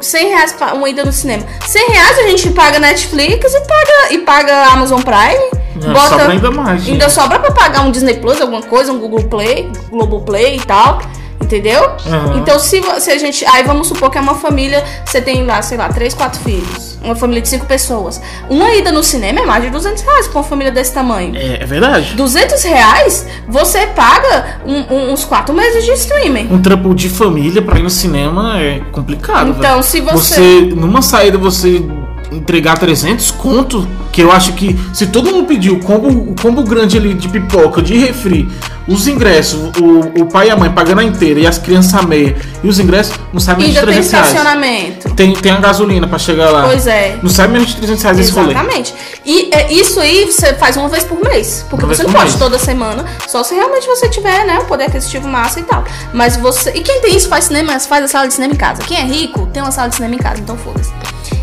[0.00, 1.44] 100 reais pra uma ida no cinema.
[1.66, 5.64] 100 reais a gente paga Netflix e paga, e paga Amazon Prime.
[5.76, 6.92] É, sobra ainda mais, gente.
[6.92, 10.60] Ainda sobra pra pagar um Disney Plus, alguma coisa, um Google Play, Globo Play e
[10.60, 11.00] tal.
[11.40, 11.82] Entendeu?
[12.06, 12.38] Uhum.
[12.38, 13.44] Então, se, se a gente.
[13.46, 16.98] Aí vamos supor que é uma família, você tem lá, sei lá, três, quatro filhos.
[17.02, 18.20] Uma família de cinco pessoas.
[18.48, 21.36] Uma ida no cinema é mais de 200 reais pra uma família desse tamanho.
[21.36, 22.14] É, é verdade.
[22.14, 26.48] 200 reais, você paga um- um- uns quatro meses de streaming.
[26.50, 29.50] Um trampo de família pra ir no cinema é complicado.
[29.50, 29.82] Então, velho.
[29.82, 31.84] se você- Você, numa saída, você
[32.32, 36.62] entregar 300 conto, que eu acho que se todo mundo pediu o combo, o combo
[36.64, 38.48] grande ali de pipoca, de refri,
[38.86, 42.02] os ingressos, o, o pai e a mãe pagando a inteira e as crianças a
[42.02, 44.28] meia, e os ingressos, não sai menos de Ainda tem 300 reais.
[44.28, 45.14] estacionamento.
[45.14, 46.64] Tem, tem a gasolina pra chegar lá.
[46.64, 47.18] Pois é.
[47.22, 48.52] Não sai menos de 300 reais esse rolê.
[48.52, 48.94] Exatamente.
[49.24, 51.64] E é, isso aí você faz uma vez por mês.
[51.70, 52.36] Porque Uma você não pode mês.
[52.38, 53.04] toda semana.
[53.26, 55.84] Só se realmente você tiver, né, o poder aquisitivo massa e tal.
[56.12, 56.70] Mas você.
[56.70, 58.82] E quem tem isso faz cinema, faz a sala de cinema em casa.
[58.82, 60.92] Quem é rico tem uma sala de cinema em casa, então foda-se.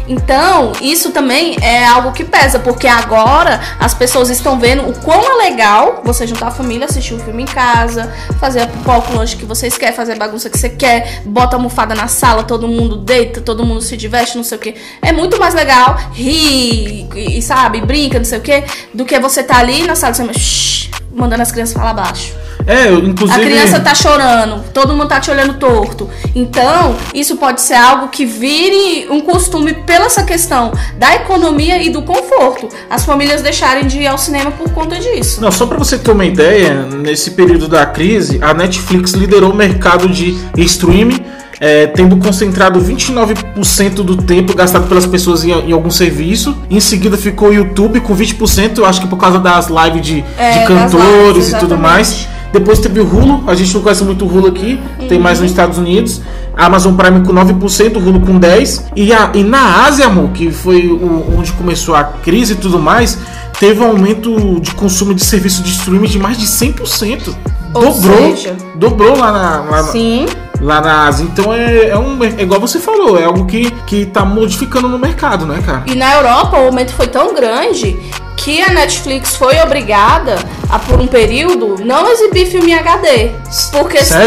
[0.07, 5.21] Então, isso também é algo que pesa, porque agora as pessoas estão vendo o quão
[5.21, 9.37] é legal você juntar a família, assistir um filme em casa, fazer a pipoca, lanche
[9.37, 12.67] que vocês querem, fazer a bagunça que você quer, bota a almofada na sala, todo
[12.67, 14.75] mundo deita, todo mundo se diverte, não sei o que.
[15.01, 18.63] É muito mais legal rir e, e, sabe, brinca, não sei o que,
[18.93, 22.33] do que você tá ali na sala de cinema, shh, mandando as crianças falar baixo.
[22.65, 23.41] É, inclusive.
[23.41, 26.09] A criança tá chorando, todo mundo tá te olhando torto.
[26.35, 31.89] Então, isso pode ser algo que vire um costume pela essa questão da economia e
[31.89, 32.67] do conforto.
[32.89, 35.41] As famílias deixarem de ir ao cinema por conta disso.
[35.41, 39.55] Não, só pra você ter uma ideia, nesse período da crise, a Netflix liderou o
[39.55, 41.23] mercado de streaming,
[41.61, 46.57] é, tendo concentrado 29% do tempo gastado pelas pessoas em, em algum serviço.
[46.69, 50.25] Em seguida ficou o YouTube com 20%, eu acho que por causa das lives de,
[50.37, 52.27] É, de cantores lives, e tudo mais.
[52.51, 55.49] Depois teve o Hulu, a gente não conhece muito o Hulu aqui, tem mais nos
[55.51, 56.21] Estados Unidos.
[56.57, 58.81] A Amazon Prime com 9%, o Hulu com 10%.
[58.95, 62.77] E, a, e na Ásia, amor, que foi o, onde começou a crise e tudo
[62.77, 63.17] mais,
[63.57, 67.33] teve um aumento de consumo de serviço de streaming de mais de 100%.
[67.73, 70.25] Ou dobrou, seja- dobrou lá na, lá, na- Sim.
[70.61, 71.23] Lá na Ásia.
[71.23, 74.97] Então é, é, um, é igual você falou, é algo que, que tá modificando no
[74.99, 75.83] mercado, né, cara?
[75.87, 77.99] E na Europa o aumento foi tão grande
[78.37, 80.35] que a Netflix foi obrigada
[80.67, 83.29] a, por um período, não exibir filme em HD.
[83.71, 84.19] Por questão.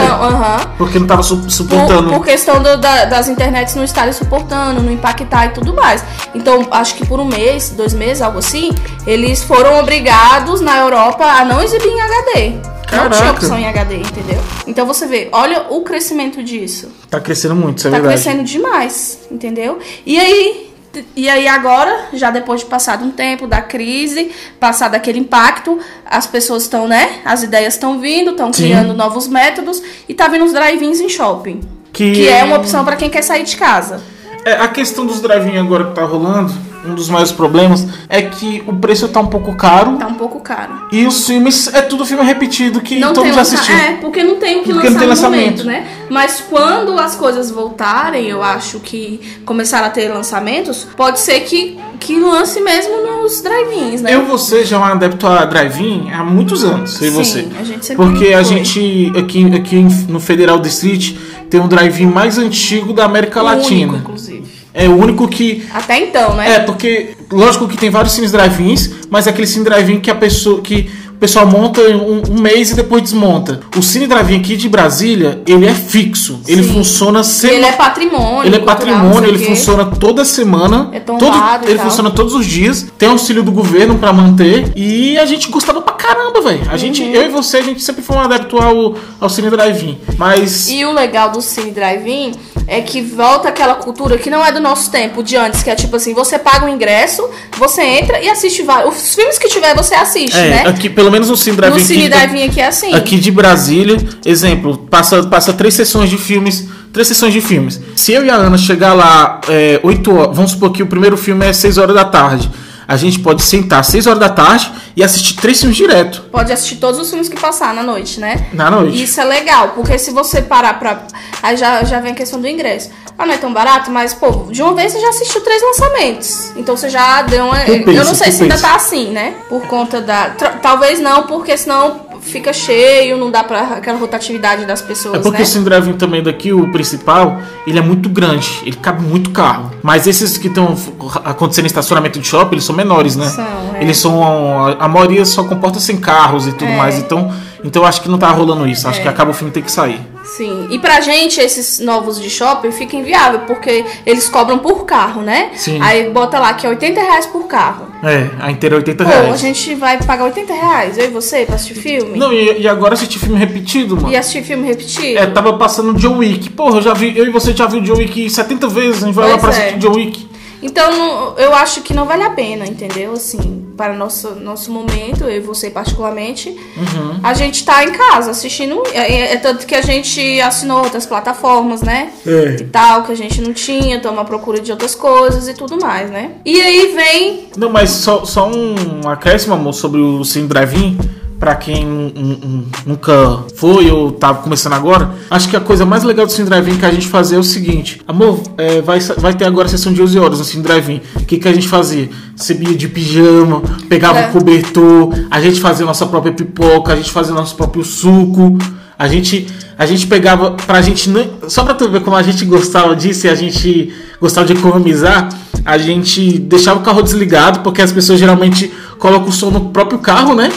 [0.79, 2.11] Porque não tava su- Por, suportando.
[2.13, 6.05] por questão do- da- das internets não estarem suportando, não impactar e tudo mais.
[6.33, 8.71] Então, acho que por um mês, dois meses, algo assim,
[9.05, 12.53] eles foram obrigados na Europa a não exibir em HD.
[12.97, 13.33] Não tinha Caraca.
[13.33, 14.41] opção em HD, entendeu?
[14.67, 16.91] Então você vê, olha o crescimento disso.
[17.11, 18.23] Tá crescendo muito, isso é tá verdade.
[18.23, 19.79] crescendo demais, entendeu?
[20.07, 20.71] E aí,
[21.17, 24.31] e aí agora, já depois de passado um tempo da crise,
[24.61, 27.21] passado aquele impacto, as pessoas estão, né?
[27.25, 31.61] As ideias estão vindo, estão criando novos métodos e tá vindo os drive-ins em shopping.
[31.93, 34.01] Que, Que é uma opção para quem quer sair de casa.
[34.45, 36.53] É, a questão dos drive-in agora que tá rolando,
[36.87, 40.41] um dos maiores problemas é que o preço tá um pouco caro Tá um pouco
[40.41, 40.87] caro.
[40.93, 43.55] e os filmes é tudo filme repetido que Não todo tem mundo já lança...
[43.55, 43.75] assistiu.
[43.77, 45.43] É, porque não tem o que Porque lançar não tem lançamento.
[45.43, 45.87] momento, né?
[46.11, 51.79] Mas quando as coisas voltarem, eu acho que começaram a ter lançamentos, pode ser que,
[51.99, 54.15] que lance mesmo nos drive-ins, né?
[54.15, 57.49] Eu você já é um adepto a drive-in há muitos anos, e Sim, você.
[57.59, 58.45] a gente sempre Porque a foi.
[58.45, 61.19] gente aqui, aqui no Federal District
[61.49, 63.93] tem um drive-in mais antigo da América O Latina.
[63.93, 64.34] único, inclusive.
[64.75, 66.57] É o único que Até então, né?
[66.57, 70.15] É, porque, lógico que tem vários cines drive-ins, mas é aquele cine drive-in que a
[70.17, 70.61] pessoa.
[70.61, 73.61] que o pessoal monta um, um mês e depois desmonta.
[73.79, 76.41] O cine drive-in aqui de Brasília, ele é fixo.
[76.47, 76.73] Ele Sim.
[76.73, 77.57] funciona E sempre.
[77.57, 78.45] ele é patrimônio.
[78.45, 80.91] Ele é patrimônio, ele funciona toda semana.
[80.93, 81.87] É tombado todo, ele tal.
[81.89, 82.87] funciona todos os dias.
[82.99, 84.73] Tem auxílio do governo pra manter.
[84.75, 86.63] E a gente gostava pra caramba, velho.
[86.69, 87.13] A gente, Uhum.
[87.15, 89.97] eu e você, a gente sempre foi um adepto ao, ao cine drive-in.
[90.19, 90.69] Mas.
[90.69, 92.33] E o legal do Cine Drive-In
[92.67, 95.75] é que volta aquela cultura que não é do nosso tempo, de antes, que é
[95.75, 98.95] tipo assim, você paga o ingresso, você entra e assiste vários.
[98.97, 100.63] Os filmes que tiver, você assiste, é, né?
[100.67, 101.85] aqui, pelo menos no cine No drive-in.
[101.85, 102.95] Cine aqui- Drive-In aqui é assim.
[102.95, 107.81] aqui de Brasília, exemplo, passa, passa três sessões de filmes, três sessões de filmes.
[107.97, 111.17] Se eu e a Ana chegar lá é, 8 horas, vamos supor que o primeiro
[111.17, 112.51] filme é 6 horas da tarde.
[112.87, 116.53] A gente pode sentar às 6 horas da tarde e assistir três filmes direto Pode
[116.53, 118.47] assistir todos os filmes que passar na noite, né?
[118.53, 119.03] na noite.
[119.03, 121.03] Isso é legal, porque se você parar pra.
[121.43, 122.91] Aí já, já vem a questão do ingresso.
[123.17, 126.53] Ah, não é tão barato, mas, pô, de uma vez você já assistiu três lançamentos.
[126.57, 127.61] Então você já deu uma.
[127.61, 129.35] Compensa, eu não sei se ainda tá assim, né?
[129.49, 130.31] Por conta da.
[130.61, 135.39] Talvez não, porque senão fica cheio, não dá pra aquela rotatividade das pessoas, É porque
[135.39, 135.45] né?
[135.45, 139.71] o Cine Drive-In também daqui, o principal, ele é muito grande, ele cabe muito carro.
[139.83, 140.77] Mas esses que estão
[141.25, 143.27] acontecendo em estacionamento de shopping, eles são menores, né?
[143.29, 143.83] São, é.
[143.83, 144.23] Eles são.
[144.67, 146.77] A, a maioria só comporta sem carros e tudo É.
[146.77, 146.99] mais.
[146.99, 147.33] Então,
[147.63, 148.89] então eu acho que não tá rolando isso.
[148.89, 150.01] Acho que acaba o filme ter que sair.
[150.37, 150.67] Sim.
[150.71, 155.51] E pra gente, esses novos de shopping fica inviável, porque eles cobram por carro, né?
[155.55, 155.79] Sim.
[155.81, 157.87] Aí bota lá que é 80 reais por carro.
[158.03, 159.33] É, a inteira é 80 Pô, reais.
[159.33, 162.19] a gente vai pagar 80 reais, eu e você, pra assistir filme?
[162.19, 164.11] Não, e, e agora assistir filme repetido, mano.
[164.11, 165.19] E assistir filme repetido?
[165.19, 166.51] É, tava passando John Wick.
[166.51, 169.15] Porra, eu já vi, eu e você já viu John Wick 70 vezes, a gente
[169.15, 169.69] vai lá Pois pra é.
[169.69, 170.29] assistir John Wick.
[170.63, 173.13] Então, eu acho que não vale a pena, entendeu?
[173.13, 177.21] Assim, para nosso, nosso momento, eu e você particularmente, Uhum.
[177.23, 178.83] a gente tá em casa assistindo.
[178.93, 182.11] É, é- é tanto que a gente assinou outras plataformas, né?
[182.27, 182.57] É.
[182.61, 185.79] E tal, que a gente não tinha, estamos à procura de outras coisas e tudo
[185.81, 186.33] mais, né?
[186.45, 187.49] E aí vem.
[187.57, 190.99] Não, mas só, só um acréscimo, amor, sobre o Cine Drive-In.
[191.45, 196.03] Pra quem nun- nun- nunca foi ou tá começando agora, acho que a coisa mais
[196.03, 199.35] legal do Cine Drive-In que a gente fazia é o seguinte: Amor, é, vai, vai
[199.35, 201.03] ter agora a sessão de 11 horas no Cine Drive-In.
[201.17, 202.09] O que, que a gente fazia?
[202.35, 204.29] Você ia de pijama, pegava É.
[204.29, 208.57] o cobertor, a gente fazia nossa própria pipoca, a gente fazia nosso próprio suco.
[208.99, 212.43] A gente, a gente pegava pra gente não, só pra tu ver como a gente
[212.47, 215.29] gostava disso e a gente gostava de economizar,
[215.63, 219.99] a gente deixava o carro desligado, porque as pessoas geralmente colocam o som no próprio
[219.99, 220.49] carro, né?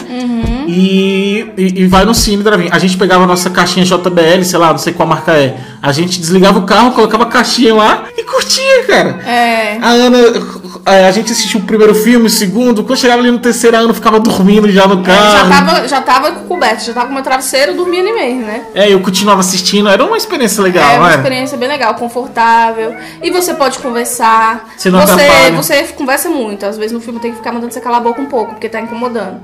[0.70, 4.58] E, e, e vai no cine drive A gente pegava a nossa caixinha JBL, sei
[4.58, 5.56] lá, não sei qual marca é.
[5.80, 9.18] A gente desligava o carro, colocava a caixinha lá e curtia, cara.
[9.26, 9.78] É.
[9.80, 10.18] A Ana,
[10.84, 13.80] é, a gente assistiu o primeiro filme, o segundo, quando chegava ali no terceiro, a
[13.80, 15.48] Ana ficava dormindo já no É, já, carro.
[15.48, 18.62] tava, já tava coberto, já tava com meu travesseiro dormindo mesmo, né?
[18.74, 21.16] É, eu continuava assistindo, era uma experiência legal, é uma era?
[21.16, 22.94] experiência bem legal, confortável.
[23.22, 24.68] E você pode conversar.
[24.76, 25.56] Você não você, atrapalha.
[25.56, 26.66] você conversa muito.
[26.66, 28.68] Às vezes no filme tem que ficar mandando você calar a boca um pouco, porque
[28.68, 29.40] tá incomodando.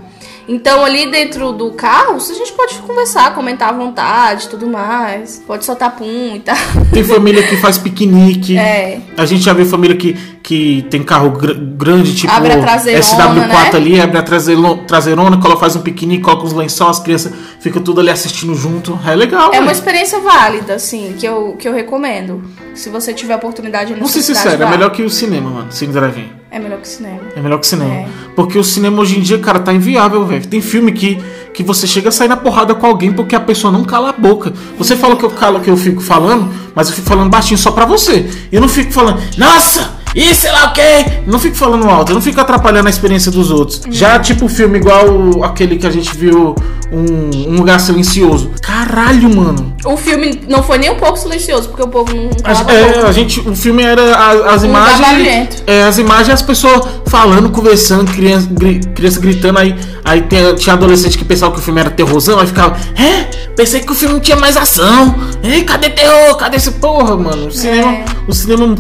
[0.47, 5.43] Então ali dentro do carro, a gente pode conversar, comentar à vontade, tudo mais.
[5.47, 6.57] Pode soltar pum e tal.
[6.93, 8.57] Tem família que faz piquenique.
[8.59, 9.01] É.
[9.17, 13.03] A gente já vê família que, que tem carro gr- grande, tipo Abre a traseirona,
[13.05, 13.71] SW4 né?
[13.75, 17.83] ali, abre a traseiro- traseirona, coloca, faz um piquenique, coloca os lençóis, as crianças ficam
[17.83, 18.99] tudo ali assistindo junto.
[19.07, 22.43] É legal, É uma experiência válida, assim, que eu, que eu recomendo.
[22.75, 25.73] Se você tiver a oportunidade Vou ser sincero, é melhor que o cinema, mano.
[25.73, 26.44] Cine Drive-In.
[26.55, 27.19] É melhor que cinema.
[27.35, 27.93] É melhor que cinema.
[27.93, 28.09] É.
[28.37, 30.47] Porque o cinema hoje em dia, cara, tá inviável, velho.
[30.47, 31.19] Tem filme que,
[31.53, 34.13] que você chega a sair na porrada com alguém porque a pessoa não cala a
[34.13, 34.53] boca.
[34.79, 37.73] Você fala que eu calo que eu fico falando, mas eu fico falando baixinho só
[37.73, 38.31] pra você.
[38.53, 40.04] Eu não fico falando, nossa!
[40.15, 41.05] E sei lá o quê?
[41.27, 43.81] Não fico falando alto, não fico atrapalhando a experiência dos outros.
[43.91, 46.55] Já tipo filme igual aquele que a gente viu,
[46.93, 48.53] um, um lugar silencioso.
[48.63, 49.75] Caralho, mano.
[49.85, 52.75] O filme não foi nem um pouco silencioso, porque o povo não A, calava a
[52.75, 55.63] é, a gente, o filme era a- as Um imagens.
[55.67, 59.75] É, as imagens, as pessoas falando, conversando, criança, gri- criança gritando, aí,
[60.05, 63.25] aí tem- tinha adolescente que pensava que o filme era terrorzão, aí ficava, é,
[63.57, 65.15] pensei que o filme tinha mais ação.
[65.43, 66.37] Ei, cadê terror?
[66.37, 67.49] Cadê esse porra, mano?
[67.49, 68.05] O cinema, É.
[68.29, 68.75] o cinema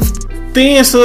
[0.55, 0.99] tem essa.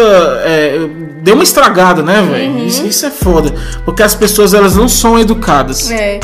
[0.45, 0.79] é,
[1.21, 2.51] deu uma estragada, né, velho?
[2.51, 2.65] Uhum.
[2.65, 3.53] Isso, isso é foda.
[3.83, 5.91] Porque as pessoas elas não são educadas.
[5.91, 6.19] É.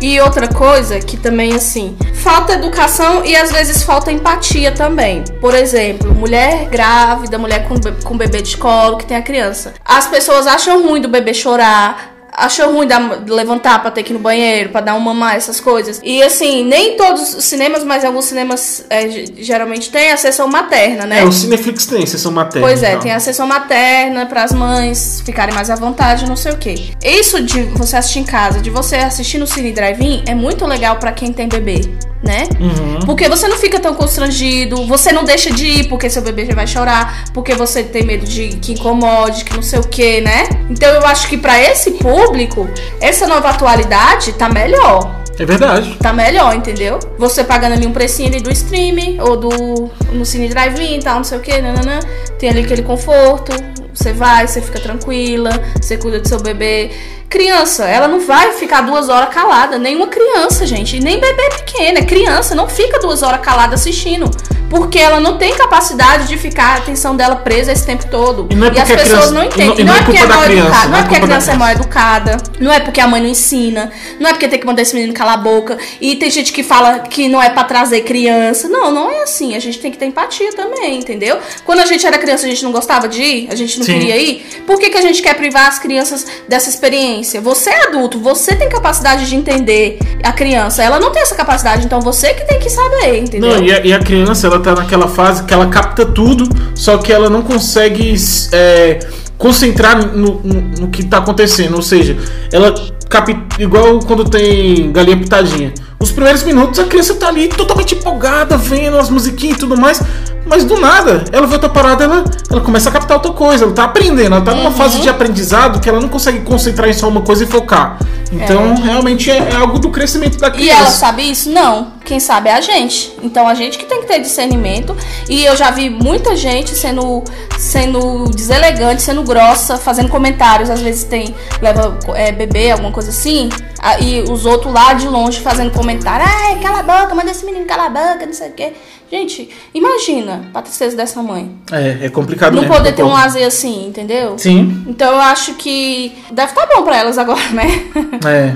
[0.00, 5.24] E outra coisa que também, assim, falta educação e às vezes falta empatia também.
[5.40, 9.74] Por exemplo, mulher grávida, mulher com, com bebê de colo, que tem a criança.
[9.84, 12.17] As pessoas acham ruim do bebê chorar.
[12.38, 15.36] Acham ruim da- de levantar pra ter que ir no banheiro, pra dar um mamar,
[15.36, 16.00] essas coisas.
[16.04, 20.46] E assim, nem todos os cinemas, mas alguns cinemas é, ge- geralmente tem a sessão
[20.48, 21.20] materna, né?
[21.20, 22.66] É, o Cineflix tem sessão matéria.
[22.66, 26.52] Pois é, tem a sessão materna para as mães ficarem mais à vontade, não sei
[26.52, 26.74] o quê.
[27.04, 30.96] Isso de você assistir em casa, de você assistir no Cine Drive-In, é muito legal
[30.96, 31.80] para quem tem bebê,
[32.22, 32.44] né?
[32.60, 33.00] Uhum.
[33.06, 36.54] Porque você não fica tão constrangido, você não deixa de ir porque seu bebê já
[36.54, 40.48] vai chorar, porque você tem medo de que incomode, que não sei o que, né?
[40.68, 42.68] Então eu acho que para esse público,
[43.00, 45.18] essa nova atualidade tá melhor.
[45.38, 45.96] É verdade.
[46.00, 46.98] Tá melhor, entendeu?
[47.16, 51.16] Você pagando ali um precinho ali do stream ou do no Cine Drive-In e tal,
[51.16, 52.00] não sei o que, nananã.
[52.38, 53.52] Tem ali aquele conforto.
[53.94, 55.50] Você vai, você fica tranquila,
[55.80, 56.90] você cuida do seu bebê.
[57.28, 59.78] Criança, ela não vai ficar duas horas calada.
[59.78, 60.96] Nenhuma criança, gente.
[60.96, 61.98] E nem bebê pequeno.
[61.98, 64.30] É criança, não fica duas horas calada assistindo.
[64.70, 68.46] Porque ela não tem capacidade de ficar a atenção dela presa esse tempo todo.
[68.50, 69.64] E não é as porque a pessoas criança- não entendem.
[69.64, 70.84] e não- e não é porque culpa da mal criança, educada.
[70.84, 72.36] não Não é é porque a criança é mal educada.
[72.60, 73.90] Não é porque a mãe não ensina.
[74.20, 75.78] Não é porque tem que mandar esse menino calar a boca.
[76.02, 78.68] E tem gente que fala que não é pra trazer criança.
[78.68, 79.54] Não, não é assim.
[79.56, 81.38] A gente tem que ter empatia também, entendeu?
[81.64, 83.94] Quando a gente era criança, a gente não gostava de ir, a gente não Sim.
[83.94, 84.62] queria ir.
[84.66, 87.17] Por que, que a gente quer privar as crianças dessa experiência?
[87.22, 90.82] Você é adulto, você tem capacidade de entender a criança.
[90.82, 93.50] Ela não tem essa capacidade, então você que tem que saber, entendeu?
[93.50, 96.98] Não, e a, e a criança, ela tá naquela fase que ela capta tudo, só
[96.98, 98.14] que ela não consegue
[98.52, 98.98] é,
[99.36, 101.76] concentrar no, no, que tá acontecendo.
[101.76, 102.16] Ou seja,
[102.52, 102.74] ela
[103.08, 105.72] capta igual quando tem galinha pitadinha.
[106.00, 110.00] Os primeiros minutos a criança tá ali totalmente empolgada, vendo as musiquinhas e tudo mais.
[110.46, 113.74] Mas do nada, ela vê outra parada, ela, ela começa a captar outra coisa, ela
[113.74, 117.06] tá aprendendo, ela tá numa fase de aprendizado que ela não consegue concentrar em só
[117.08, 117.98] uma coisa e focar.
[118.32, 120.80] Então, realmente é, é algo do crescimento da E criança.
[120.80, 121.50] ela sabe isso?
[121.50, 121.92] Não.
[122.04, 123.12] Quem sabe é a gente.
[123.22, 124.96] Então a gente que tem que ter discernimento.
[125.28, 127.22] E eu já vi muita gente sendo,
[127.58, 130.70] sendo deselegante, sendo grossa, fazendo comentários.
[130.70, 133.48] Às vezes tem, leva é, bebê, alguma coisa assim.
[133.80, 136.24] ah, E os outros lá de longe fazendo comentário.
[136.26, 138.72] Ai, cala a boca, manda esse menino calar a boca, não sei o quê.
[139.10, 141.50] Gente, imagina a tristeza dessa mãe.
[141.72, 144.34] É, é complicado Não mesmo, poder ter um lazer assim, entendeu?
[144.38, 147.66] Sim, Então eu acho que deve estar bom pra elas agora, né?
[148.26, 148.54] É.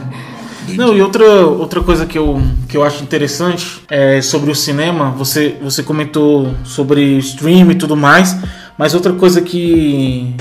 [0.68, 5.10] Não, e outra, outra coisa que eu, que eu acho interessante é sobre o cinema,
[5.10, 8.36] você, você comentou sobre stream e tudo mais,
[8.78, 10.34] mas outra coisa que,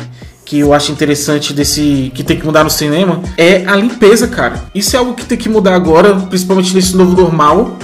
[0.45, 4.63] que eu acho interessante desse que tem que mudar no cinema é a limpeza, cara.
[4.75, 7.77] Isso é algo que tem que mudar agora, principalmente nesse novo normal,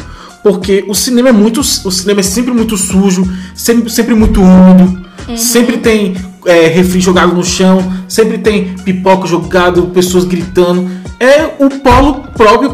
[0.52, 1.60] porque o cinema é muito.
[1.60, 5.06] O cinema é sempre muito sujo, sempre, sempre muito úmido,
[5.36, 10.90] sempre tem é, refri jogado no chão, sempre tem pipoca jogado, pessoas gritando.
[11.20, 12.70] É o polo próprio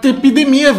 [0.00, 0.72] ter epidemia,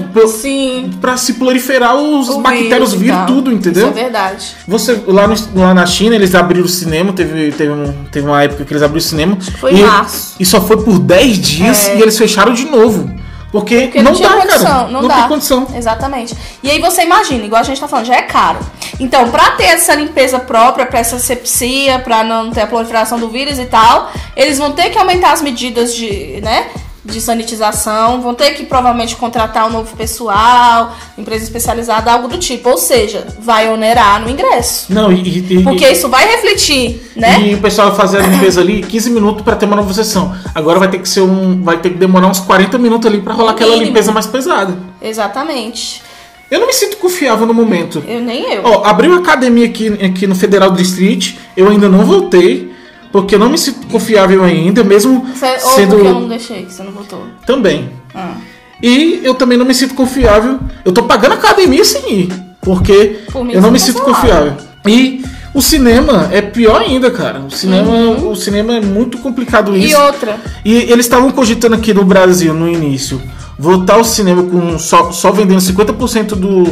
[1.02, 3.90] pra se proliferar os O bactérias, vir tudo, entendeu?
[3.90, 4.46] Isso é verdade.
[4.66, 8.42] Você, lá, no- lá na China, eles abriram o cinema, teve, teve, um- teve uma
[8.42, 9.38] época que eles abriram o cinema.
[9.60, 10.36] foi e, março.
[10.40, 11.98] e só foi por 10 dias É.
[11.98, 13.12] e eles fecharam de novo.
[13.56, 14.88] Porque, Porque não, não, tinha dá, condição, cara.
[14.90, 15.16] não, não dá.
[15.16, 15.68] tem condição.
[15.74, 16.36] Exatamente.
[16.62, 18.60] E aí você imagina, igual a gente tá falando, já é caro.
[19.00, 23.30] Então, pra ter essa limpeza própria, pra essa sepsia, pra não ter a proliferação do
[23.30, 26.68] vírus e tal, eles vão ter que aumentar as medidas de, né?
[27.06, 32.68] De sanitização, vão ter que provavelmente contratar um novo pessoal, empresa especializada, algo do tipo.
[32.70, 34.92] Ou seja, vai onerar no ingresso.
[34.92, 37.40] Não, e, e- Porque isso vai refletir, né?
[37.42, 40.36] E o pessoal fazer a limpeza ali 15 minutos pra ter uma nova sessão.
[40.54, 41.62] Agora vai ter que ser um.
[41.64, 43.88] Vai ter que demorar uns 40 minutos ali pra rolar aquela Mínimo.
[43.88, 44.76] limpeza mais pesada.
[45.02, 46.02] Exatamente.
[46.50, 48.04] Eu não me sinto confiável no momento.
[48.08, 48.62] Eu nem eu.
[48.64, 52.72] Ó, abriu uma academia aqui, aqui no Federal District, eu ainda não voltei,
[53.12, 55.96] porque eu não me sinto confiável ainda, mesmo Você, ou sendo.
[55.96, 57.24] porque eu não deixei, você não botou.
[57.46, 57.90] Também.
[58.14, 58.36] Ah.
[58.82, 60.60] E eu também não me sinto confiável.
[60.84, 62.30] Eu tô pagando academia sem ir.
[62.62, 64.54] Porque Por eu não me tá sinto confiável.
[64.88, 67.40] E o cinema é pior ainda, cara.
[67.40, 69.78] O cinema, o cinema é muito complicado Uhum.
[69.78, 70.02] E isso.
[70.02, 73.22] outra, E eles estavam cogitando aqui no Brasil, no início,
[73.58, 76.64] voltar ao cinema com só, só vendendo 50% do,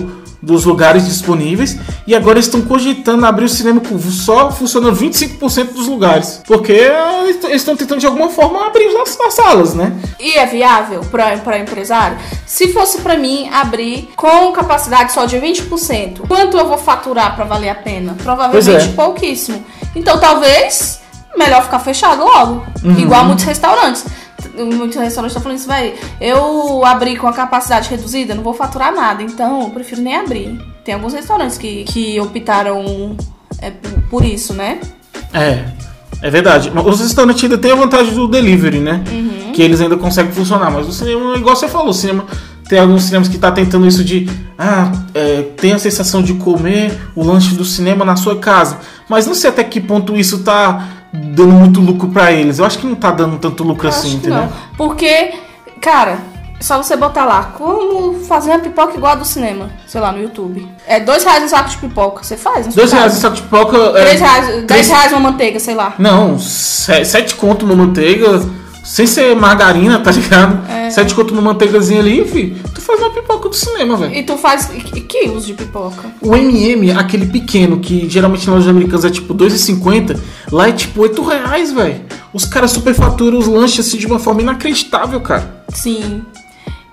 [0.44, 1.78] dos lugares disponíveis.
[2.06, 6.42] E agora estão cogitando abrir o cinema com só funcionando 25% dos lugares.
[6.46, 9.94] Porque eles estão tentando de alguma forma abrir as, as salas, né?
[10.20, 12.18] e é viável para empresário?
[12.46, 17.46] Se fosse para mim abrir com capacidade só de 20%, quanto eu vou faturar para
[17.46, 18.16] valer a pena?
[18.22, 18.88] Provavelmente Pois é.
[18.94, 19.64] pouquíssimo.
[19.96, 21.02] Então talvez
[21.38, 22.66] melhor ficar fechado logo.
[22.84, 23.00] Uhum.
[23.00, 24.06] Igual muitos restaurantes.
[24.58, 25.94] Muitos restaurantes estão falando isso, vai.
[26.20, 30.60] Eu abri com a capacidade reduzida, não vou faturar nada, então eu prefiro nem abrir.
[30.84, 33.16] Tem alguns restaurantes que, que optaram
[33.60, 33.72] é,
[34.10, 34.80] por, isso, né?
[35.34, 35.64] É,
[36.22, 36.72] é verdade.
[36.86, 39.04] Os restaurantes ainda têm a vantagem do delivery, né?
[39.54, 40.70] Que eles ainda conseguem funcionar.
[40.72, 42.26] Mas o cinema, igual você falou, o cinema.
[42.68, 44.28] Tem alguns cinemas que tá tentando isso de.
[44.58, 48.80] Ah, é, tem a sensação de comer o lanche do cinema na sua casa.
[49.10, 52.60] Mas não sei até que ponto isso tá dando muito lucro pra eles.
[52.60, 54.40] Eu acho que não tá dando tanto lucro Eu assim, entendeu?
[54.40, 54.50] não.
[54.76, 55.34] Porque,
[55.80, 56.18] cara,
[56.60, 60.12] é só você botar lá como fazer uma pipoca igual a do cinema, sei lá,
[60.12, 60.68] no YouTube.
[60.88, 62.24] É dois reais um saco de pipoca.
[62.24, 62.68] Você faz?
[62.74, 63.78] Dois reais o saco de pipoca.
[63.78, 65.94] é, Três reais, dez três- reais uma manteiga, sei lá.
[66.00, 68.42] Não, se- sete conto uma manteiga.
[68.84, 70.70] Sem ser margarina, tá ligado?
[70.70, 70.90] É.
[70.90, 72.62] Sete conto uma manteigazinha ali, filho.
[72.76, 74.14] Tu faz uma pipoca do cinema, velho.
[74.14, 76.12] E tu faz que quilos de pipoca.
[76.22, 80.20] O MM, aquele pequeno, que geralmente nas lojas americanas é tipo 2,50,
[80.52, 82.02] lá é tipo 8 reais, velho.
[82.34, 85.64] Os caras superfaturam os lanches assim de uma forma inacreditável, cara.
[85.70, 86.22] Sim.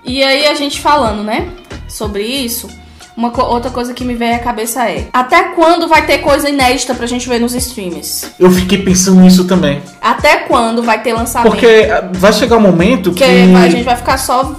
[0.05, 1.49] E aí a gente falando, né,
[1.87, 2.69] sobre isso,
[3.15, 6.49] uma co- outra coisa que me veio à cabeça é: até quando vai ter coisa
[6.49, 8.27] inédita pra gente ver nos streams?
[8.39, 9.81] Eu fiquei pensando nisso também.
[10.01, 11.51] Até quando vai ter lançamento?
[11.51, 13.19] Porque ah, vai chegar um momento que.
[13.23, 14.55] Porque a gente vai ficar só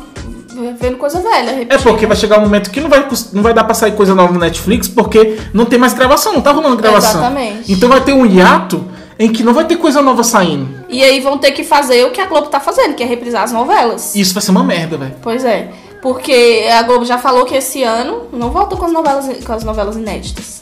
[0.78, 1.50] vendo coisa velha.
[1.50, 1.82] É repetindo.
[1.82, 4.32] porque vai chegar um momento que não vai, não vai dar pra sair coisa nova
[4.32, 7.20] no Netflix, porque não tem mais gravação, não tá rolando gravação.
[7.20, 7.72] Exatamente.
[7.72, 8.84] Então vai ter um hiato
[9.18, 10.68] em que não vai ter coisa nova saindo.
[10.88, 13.42] E aí vão ter que fazer o que a Globo tá fazendo, que é reprisar
[13.44, 14.14] as novelas.
[14.14, 15.14] Isso vai ser uma merda, velho.
[15.22, 15.70] Pois é.
[16.02, 19.62] Porque a Globo já falou que esse ano não volta com as novelas, com as
[19.62, 20.60] novelas inéditas.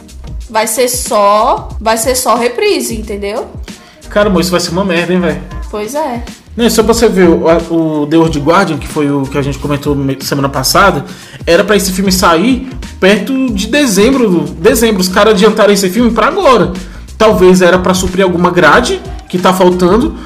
[0.51, 1.71] Vai ser só.
[1.81, 3.47] Vai ser só reprise, entendeu?
[4.11, 5.41] Cara, amor, isso vai ser uma merda, hein, velho.
[5.71, 6.23] Pois é.
[6.57, 7.45] Não, só pra você ver, o,
[8.03, 11.05] o The World Guardian, que foi o que a gente comentou me- semana passada,
[11.47, 12.69] era pra esse filme sair
[12.99, 14.41] perto de dezembro.
[14.59, 16.73] Dezembro, os caras adiantaram esse filme pra agora.
[17.17, 20.17] Talvez era pra suprir alguma grade que tá faltando,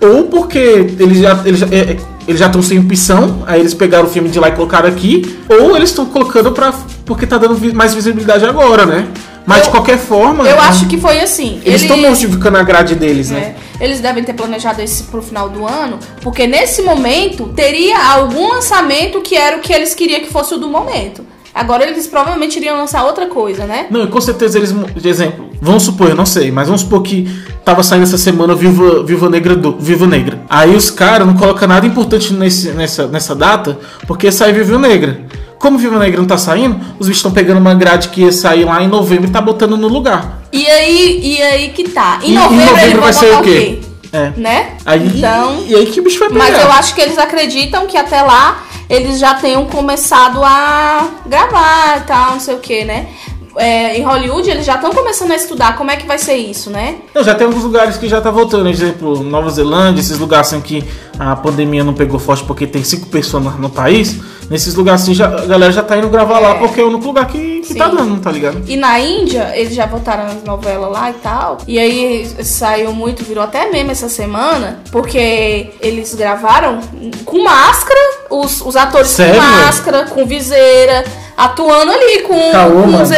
[0.00, 0.58] ou porque
[0.98, 4.28] eles já eles já, é, eles já estão sem opção, aí eles pegaram o filme
[4.28, 6.72] de lá e colocaram aqui, ou eles estão colocando pra.
[7.04, 9.08] porque tá dando mais visibilidade agora, né?
[9.46, 10.42] Mas Eu- de qualquer forma.
[10.48, 11.60] Eu né, acho que foi assim.
[11.64, 13.54] Eles estão modificando a grade deles, né?
[13.78, 18.48] É, eles devem ter planejado esse pro final do ano, porque nesse momento teria algum
[18.54, 21.22] lançamento que era o que eles queriam que fosse o do momento.
[21.54, 23.86] Agora eles provavelmente iriam lançar outra coisa, né?
[23.90, 24.72] Não, e com certeza eles.
[24.72, 27.28] De exemplo, vamos supor, eu não sei, mas vamos supor que
[27.64, 30.40] tava saindo essa semana Viva, Viva Negra do Viva Negra.
[30.50, 35.20] Aí os caras não colocam nada importante nesse, nessa, nessa data, porque sai Viva Negra.
[35.58, 38.64] Como Viva Negra não tá saindo, os bichos estão pegando uma grade que ia sair
[38.64, 40.42] lá em novembro e tá botando no lugar.
[40.52, 42.18] E aí, e aí que tá.
[42.22, 43.78] Em E- em novembro, novembro eles vão vai ser o o quê?
[43.80, 43.88] quê?
[44.12, 44.32] É.
[44.36, 44.66] Né?
[44.84, 46.44] Aí, então, e aí que o bicho vai pegar.
[46.44, 51.98] mas eu acho que eles acreditam que até lá eles já tenham começado a gravar
[51.98, 53.08] e tal, não sei o que, né?
[53.56, 56.70] É, em Hollywood eles já estão começando a estudar como é que vai ser isso,
[56.70, 56.96] né?
[57.14, 60.60] Não, já tem alguns lugares que já tá voltando, exemplo, Nova Zelândia, esses lugares assim
[60.60, 60.84] que
[61.18, 64.20] a pandemia não pegou forte porque tem cinco pessoas no, país.
[64.50, 66.54] Nesses lugares assim, já, a galera já tá indo gravar lá É.
[66.54, 67.78] porque é o único lugar que, que Sim.
[67.78, 68.62] tá dando, tá ligado?
[68.66, 71.58] E na Índia, eles já botaram as novelas lá e tal.
[71.66, 76.80] E aí saiu muito, virou até meme essa semana, porque eles gravaram
[77.24, 78.00] com máscara,
[78.40, 79.34] os, os atores Sério?
[79.34, 81.04] com máscara, com viseira,
[81.36, 83.10] atuando ali com, Caô, com os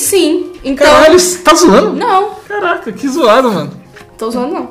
[0.00, 0.52] sim.
[0.64, 0.86] Então.
[0.86, 1.92] Caralho, tá zoando?
[1.94, 3.72] Não, Caraca, que zoado, mano.
[4.16, 4.70] tô usando não.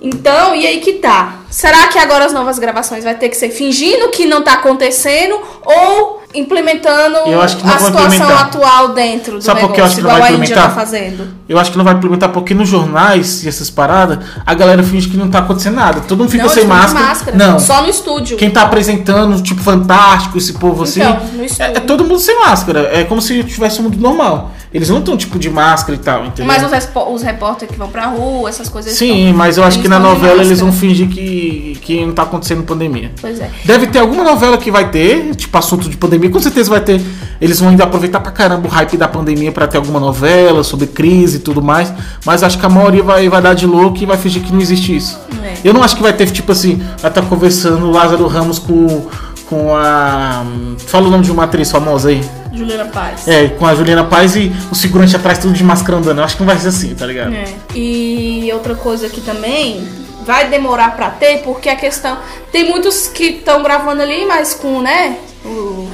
[0.00, 1.40] Então, e aí que tá?
[1.50, 5.38] Será que agora as novas gravações vai ter que ser fingindo que não tá acontecendo
[5.64, 8.40] ou implementando a situação implementar.
[8.42, 10.74] atual dentro do por negócio, que eu acho que não vai a Índia tá implementar?
[10.74, 11.28] fazendo.
[11.48, 15.08] Eu acho que não vai implementar porque nos jornais e essas paradas, a galera finge
[15.08, 16.00] que não tá acontecendo nada.
[16.02, 17.36] Todo mundo fica não, sem de máscara.
[17.36, 17.58] Não.
[17.58, 18.36] Só no estúdio.
[18.36, 21.00] Quem tá apresentando, tipo, fantástico, esse povo assim.
[21.00, 21.20] Então,
[21.58, 22.88] é, é todo mundo sem máscara.
[22.92, 24.52] É como se tivesse um mundo normal.
[24.72, 26.46] Eles não estão, tipo, de máscara e tal, entendeu?
[26.46, 26.70] Mas os,
[27.12, 28.92] os repórteres que vão pra rua, essas coisas.
[28.92, 32.22] Sim, estão- mas eu acho que na novela eles vão fingir que, que não tá
[32.22, 33.10] acontecendo pandemia.
[33.20, 33.50] Pois é.
[33.64, 37.00] Deve ter alguma novela que vai ter, tipo, assunto de pandemia, com certeza vai ter.
[37.40, 40.86] Eles vão ainda aproveitar pra caramba o hype da pandemia pra ter alguma novela sobre
[40.86, 41.92] crise e tudo mais.
[42.24, 44.60] Mas acho que a maioria vai, vai dar de louco e vai fingir que não
[44.60, 45.18] existe isso.
[45.42, 45.54] É.
[45.64, 49.06] Eu não acho que vai ter, tipo assim, vai estar conversando o Lázaro Ramos com,
[49.48, 50.44] com a.
[50.86, 52.20] Fala o nome de uma atriz famosa aí.
[52.52, 53.26] Juliana Paz.
[53.28, 56.18] É, com a Juliana Paz e o segurante atrás tudo de máscara andando.
[56.18, 57.32] Eu acho que não vai ser assim, tá ligado?
[57.34, 57.44] É.
[57.74, 59.86] E outra coisa que também
[60.26, 62.18] vai demorar pra ter, porque a questão.
[62.52, 65.16] Tem muitos que estão gravando ali, mas com, né?
[65.44, 65.88] O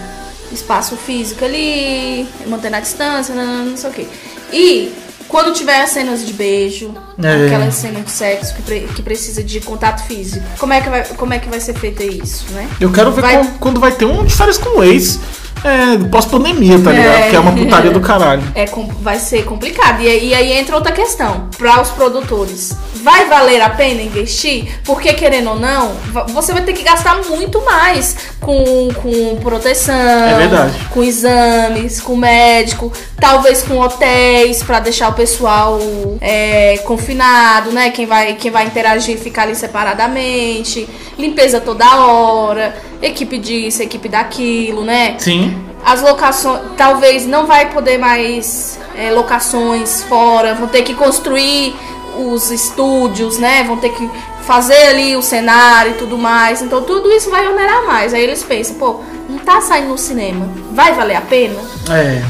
[0.52, 4.06] espaço físico ali, mantendo a distância, não, não sei o quê.
[4.52, 4.92] E
[5.28, 7.46] quando tiver as cenas de beijo, É.
[7.46, 11.04] aquelas cenas de sexo que, pre- que precisa de contato físico, como é que vai,
[11.04, 12.68] como é que vai ser feito isso, né?
[12.80, 15.18] Eu quero ver Vai- qual- quando vai ter um de férias com o ex.
[15.64, 17.14] É, pós-pandemia, tá ligado?
[17.14, 17.20] É.
[17.22, 18.42] Porque é uma putaria do caralho.
[18.54, 18.66] É,
[19.00, 20.00] vai ser complicado.
[20.02, 21.48] E, aí- e aí entra outra questão.
[21.58, 24.68] Para os produtores, vai valer a pena investir?
[24.84, 25.92] Porque, querendo ou não,
[26.28, 32.92] você vai ter que gastar muito mais com, com proteção, É com exames, com médico,
[33.20, 35.78] talvez com hotéis para deixar o pessoal
[36.20, 37.90] é, confinado, né?
[37.90, 40.88] Quem vai, quem vai interagir ficar ali separadamente,
[41.18, 45.16] limpeza toda hora, equipe disso, equipe daquilo, né?
[45.18, 45.54] Sim.
[45.84, 51.74] as locações talvez não vai poder mais é, locações fora vão ter que construir
[52.18, 54.10] os estúdios né vão ter que
[54.42, 58.42] fazer ali o cenário e tudo mais então tudo isso vai onerar mais aí eles
[58.42, 62.22] pensam pô não tá saindo no cinema vai valer a pena É.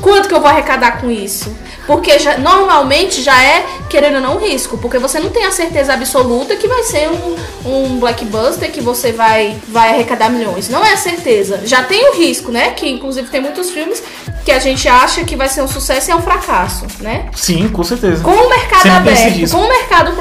[0.00, 1.54] quanto que eu vou arrecadar com isso
[1.86, 4.78] porque já- normalmente já é querendo ou não um risco.
[4.78, 9.12] Porque você não tem a certeza absoluta que vai ser um, um blockbuster que você
[9.12, 10.68] vai vai arrecadar milhões.
[10.68, 11.60] Não é a certeza.
[11.64, 12.70] Já tem o risco né?
[12.70, 14.02] Que inclusive tem muitos filmes
[14.44, 17.26] que a gente acha que vai ser um sucesso e é um fracasso né?
[17.34, 18.22] Sim, com certeza.
[18.22, 20.12] com o mercado Sempre aberto, com o mercado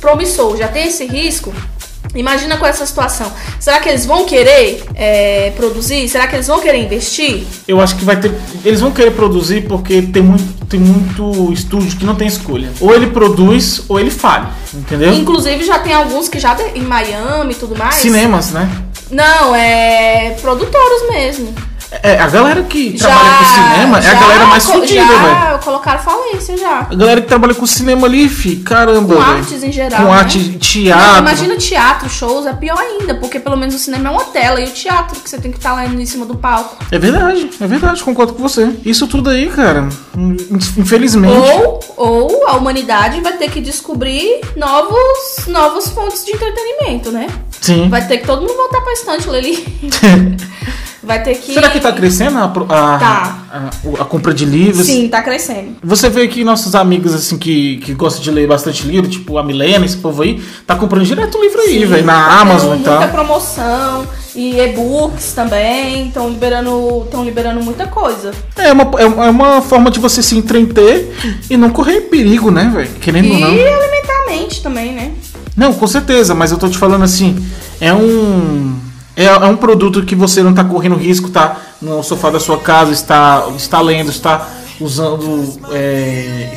[0.00, 1.52] promissor, já tem esse risco.
[2.14, 3.30] Imagina com essa situação.
[3.58, 6.08] Será que eles vão querer é, produzir?
[6.08, 7.44] Será que eles vão querer investir?
[7.66, 8.32] Eu acho que vai ter.
[8.64, 12.70] Eles vão querer produzir porque tem muito, tem muito estúdio que não tem escolha.
[12.80, 14.48] Ou ele produz ou ele falha.
[14.72, 15.12] Entendeu?
[15.12, 17.96] Inclusive já tem alguns que já em Miami e tudo mais.
[17.96, 18.68] Cinemas, né?
[19.10, 21.54] Não, é produtores mesmo.
[22.02, 25.22] É, a galera que Já, trabalha com cinema é a já galera mais fodida, velho.
[25.22, 26.80] Já colocaram falência já.
[26.90, 29.36] A galera que trabalha com cinema ali, fi, caramba, Com velho.
[29.38, 30.02] artes em geral.
[30.02, 30.18] Com né?
[30.18, 31.18] arte, Não, teatro.
[31.18, 34.64] imagina teatro, shows, é pior ainda, porque pelo menos o cinema é uma tela e
[34.64, 36.76] o teatro que você tem que estar lá em cima do palco.
[36.90, 38.68] É verdade, é verdade, concordo com você.
[38.84, 39.88] Isso tudo aí, cara,
[40.76, 41.34] infelizmente.
[41.36, 47.26] Ou, ou a humanidade vai ter que descobrir novos, novos fontes de entretenimento, né?
[47.60, 47.88] Sim.
[47.88, 49.64] Vai ter que todo mundo voltar pra estante ali.
[51.06, 51.52] Vai ter que.
[51.52, 53.38] Será que tá crescendo a, a, Tá.
[53.52, 54.86] a, a compra de livros?
[54.86, 55.76] Sim, tá crescendo.
[55.82, 59.42] Você vê que nossos amigos, assim, que, que gostam de ler bastante livro, tipo a
[59.42, 62.98] Milena, esse povo aí, tá comprando direto livro aí, velho, na tá Amazon e tal.
[62.98, 66.08] Muita promoção e e-books também.
[66.08, 68.32] Estão liberando, estão liberando muita coisa.
[68.56, 71.14] É uma, é uma- é uma forma de você se entreter
[71.50, 72.90] e não correr perigo, né, velho?
[73.00, 73.48] Querendo E ou não.
[73.48, 75.12] alimentar a mente também, né?
[75.56, 77.36] Não, com certeza, mas eu tô te falando assim,
[77.80, 78.74] é um.
[79.16, 82.58] É, é um produto que você não tá correndo risco, tá no sofá da sua
[82.58, 84.48] casa, está, está lendo, está
[84.80, 85.60] usando.
[85.72, 86.54] é,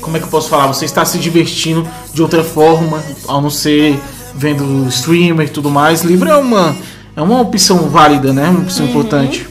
[0.00, 0.66] como é que eu posso falar?
[0.68, 3.98] Você está se divertindo de outra forma, ao não ser
[4.34, 6.02] vendo streamer e tudo mais.
[6.02, 6.76] Livro é uma,
[7.16, 8.48] é uma opção válida, né?
[8.48, 9.48] Uma opção importante.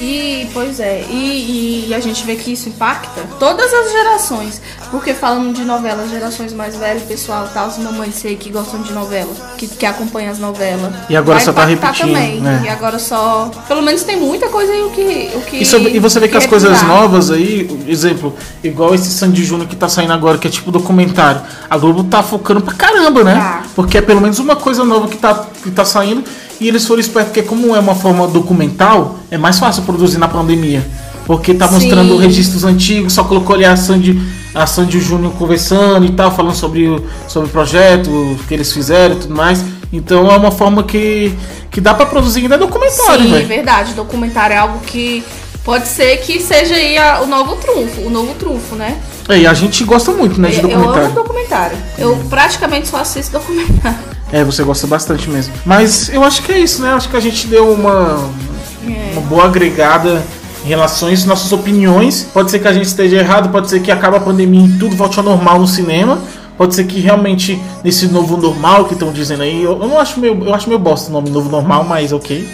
[0.00, 4.62] E, pois é, e, e a gente vê que isso impacta todas as gerações.
[4.90, 8.92] Porque falando de novelas, gerações mais velhas, pessoal, tal, as mamães aí que gostam de
[8.94, 10.90] novela, que, que acompanham as novelas.
[11.08, 12.40] E agora vai só tá repetindo, Também.
[12.40, 12.62] né?
[12.64, 13.50] E agora só.
[13.68, 15.30] Pelo menos tem muita coisa aí o que.
[15.34, 18.34] O que E, sobre- e você vê que as coisas novas aí, exemplo,
[18.64, 21.42] igual esse Sandy Júnior que tá saindo agora, que é tipo documentário.
[21.68, 23.34] A Globo tá focando pra caramba, né?
[23.34, 23.62] Tá.
[23.76, 26.24] Porque é pelo menos uma coisa nova que tá, que tá saindo.
[26.60, 30.28] E eles foram espertos, porque como é uma forma documental, é mais fácil produzir na
[30.28, 30.86] pandemia.
[31.26, 31.74] Porque tá Sim.
[31.74, 34.20] mostrando registros antigos, só colocou ali a Sandy,
[34.54, 38.72] a Sandy Júnior conversando e tal, falando sobre, o- sobre o projeto, o que eles
[38.72, 39.64] fizeram e tudo mais.
[39.92, 41.32] Então é uma forma que,
[41.70, 43.46] que dá pra produzir ainda documentário, Sim, velho.
[43.48, 43.92] verdade.
[43.94, 45.24] Documentário é algo que
[45.64, 48.98] pode ser que seja aí a- o novo trunfo, o novo trunfo, né?
[49.28, 51.06] É, e a gente gosta muito, né, de Eu- Eu documentário.
[51.06, 51.76] amo documentário.
[51.96, 53.98] Eu praticamente só assisto documentário.
[54.32, 55.52] É, você gosta bastante mesmo.
[55.64, 56.92] Mas eu acho que é isso, né?
[56.92, 58.30] Acho que a gente deu uma.
[58.86, 59.12] É.
[59.12, 60.22] uma boa agregada
[60.64, 62.26] em relação a isso, nossas opiniões.
[62.32, 64.96] Pode ser que a gente esteja errado, pode ser que acabe a pandemia e tudo
[64.96, 66.18] volte ao normal no cinema.
[66.56, 70.20] Pode ser que realmente nesse novo normal que estão dizendo aí, eu, eu não acho
[70.20, 72.46] meio, eu acho meio bosta o nome novo normal, mas ok.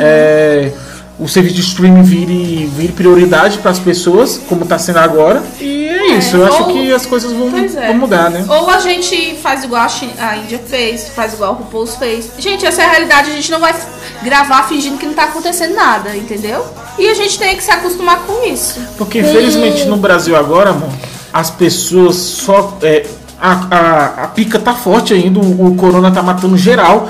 [0.00, 0.72] É,
[1.18, 5.42] o serviço de streaming vire, vire prioridade para as pessoas, como está sendo agora.
[5.60, 5.81] E
[6.18, 7.86] isso, eu acho ou- que as coisas vão, é.
[7.88, 8.44] vão mudar, né?
[8.48, 12.30] Ou a gente faz igual a, Chi- a Índia fez, faz igual o RuPaul's fez.
[12.38, 13.74] Gente, essa é a realidade, a gente não vai
[14.22, 16.64] gravar fingindo que não tá acontecendo nada, entendeu?
[16.98, 18.80] E a gente tem que se acostumar com isso.
[18.98, 20.90] Porque infelizmente no Brasil agora, amor,
[21.32, 22.76] as pessoas só.
[22.82, 23.06] é,
[23.40, 27.08] a, a, a pica tá forte ainda, o, o corona tá matando geral,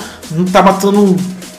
[0.50, 1.14] tá matando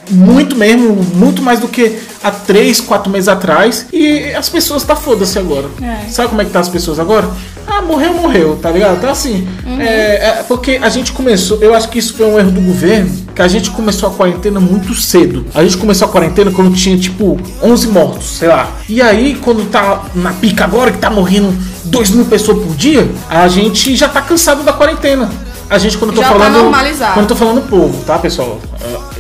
[0.09, 3.87] muito mesmo, muito mais do que há 3, 4 meses atrás.
[3.91, 5.67] E as pessoas tá foda-se agora.
[5.81, 6.09] É.
[6.09, 7.29] Sabe como é que tá as pessoas agora?
[7.65, 8.97] Ah, morreu, morreu, tá ligado?
[8.97, 9.47] Então assim,
[9.79, 13.09] é, é porque a gente começou, eu acho que isso foi um erro do governo,
[13.33, 15.45] que a gente começou a quarentena muito cedo.
[15.53, 18.69] A gente começou a quarentena quando tinha tipo 11 mortos, sei lá.
[18.87, 23.09] E aí, quando tá na pica agora, que tá morrendo 2 mil pessoas por dia,
[23.29, 25.29] a gente já tá cansado da quarentena.
[25.69, 26.71] A gente, quando eu tô Já tá falando.
[27.13, 28.59] Quando eu tô falando povo, tá, pessoal?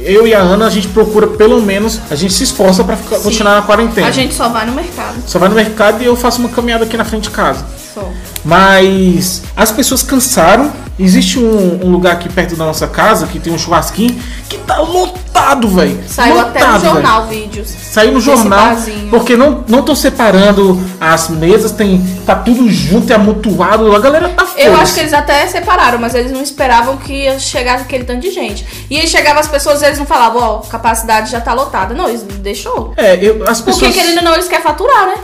[0.05, 3.23] Eu e a Ana, a gente procura pelo menos, a gente se esforça Sim.
[3.23, 4.07] continuar na quarentena.
[4.07, 5.15] A gente só vai no mercado.
[5.25, 7.65] Só vai no mercado e eu faço uma caminhada aqui na frente de casa.
[7.93, 8.11] Só.
[8.45, 10.71] Mas as pessoas cansaram.
[10.99, 14.15] Existe um, um lugar aqui perto da nossa casa que tem um churrasquinho
[14.47, 15.99] que tá lotado, velho.
[16.07, 17.67] Saiu até no Lotado, jornal vídeos.
[17.67, 18.75] Saiu no jornal,
[19.09, 24.29] porque não não estão separando as mesas, tem tá tudo junto e amontoado, a galera
[24.29, 24.61] tá foda.
[24.61, 28.29] Eu acho que eles até separaram, mas eles não esperavam que chegar aquele tanto de
[28.29, 28.63] gente.
[28.87, 31.95] E aí chegava as pessoas e eles não falavam, ó, capacidade já tá lotada.
[31.95, 32.93] Não, eles deixou.
[32.95, 35.15] É, eu- as Porque pessoas querendo ou não, eles querem faturar, né?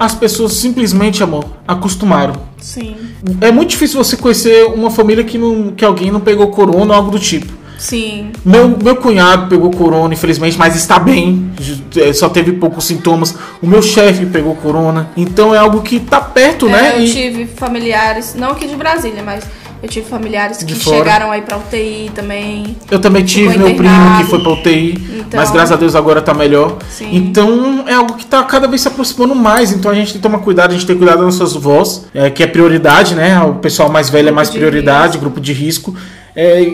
[0.00, 2.47] as pessoas simplesmente, amor, acostumaram.
[2.60, 2.96] Sim.
[3.40, 6.98] É muito difícil você conhecer uma família que não que alguém não pegou corona ou
[6.98, 7.52] algo do tipo.
[7.78, 8.32] Sim.
[8.44, 11.52] Meu, meu cunhado pegou corona, infelizmente, mas está bem.
[11.96, 13.36] eh, Só teve poucos sintomas.
[13.62, 15.10] O meu chefe pegou corona.
[15.16, 16.94] Então é algo que tá perto, É, né?
[16.96, 19.44] eu E- tive familiares, não aqui de Brasília, mas
[19.82, 20.96] eu tive familiares que fora.
[20.98, 22.76] chegaram aí pra UTI também.
[22.90, 26.20] Eu também tive meu primo que foi pra UTI, Então- mas graças a Deus agora
[26.20, 26.78] tá melhor.
[26.90, 27.08] Sim.
[27.12, 29.72] Então é algo que tá cada vez se aproximando mais.
[29.72, 32.06] Então a gente tem que tomar cuidado, a gente tem que cuidar das nossas vozes,
[32.14, 33.40] é, que é prioridade, né?
[33.42, 35.94] O pessoal mais velho é Grupo mais de prioridade, grupo de risco.
[36.34, 36.66] É, e,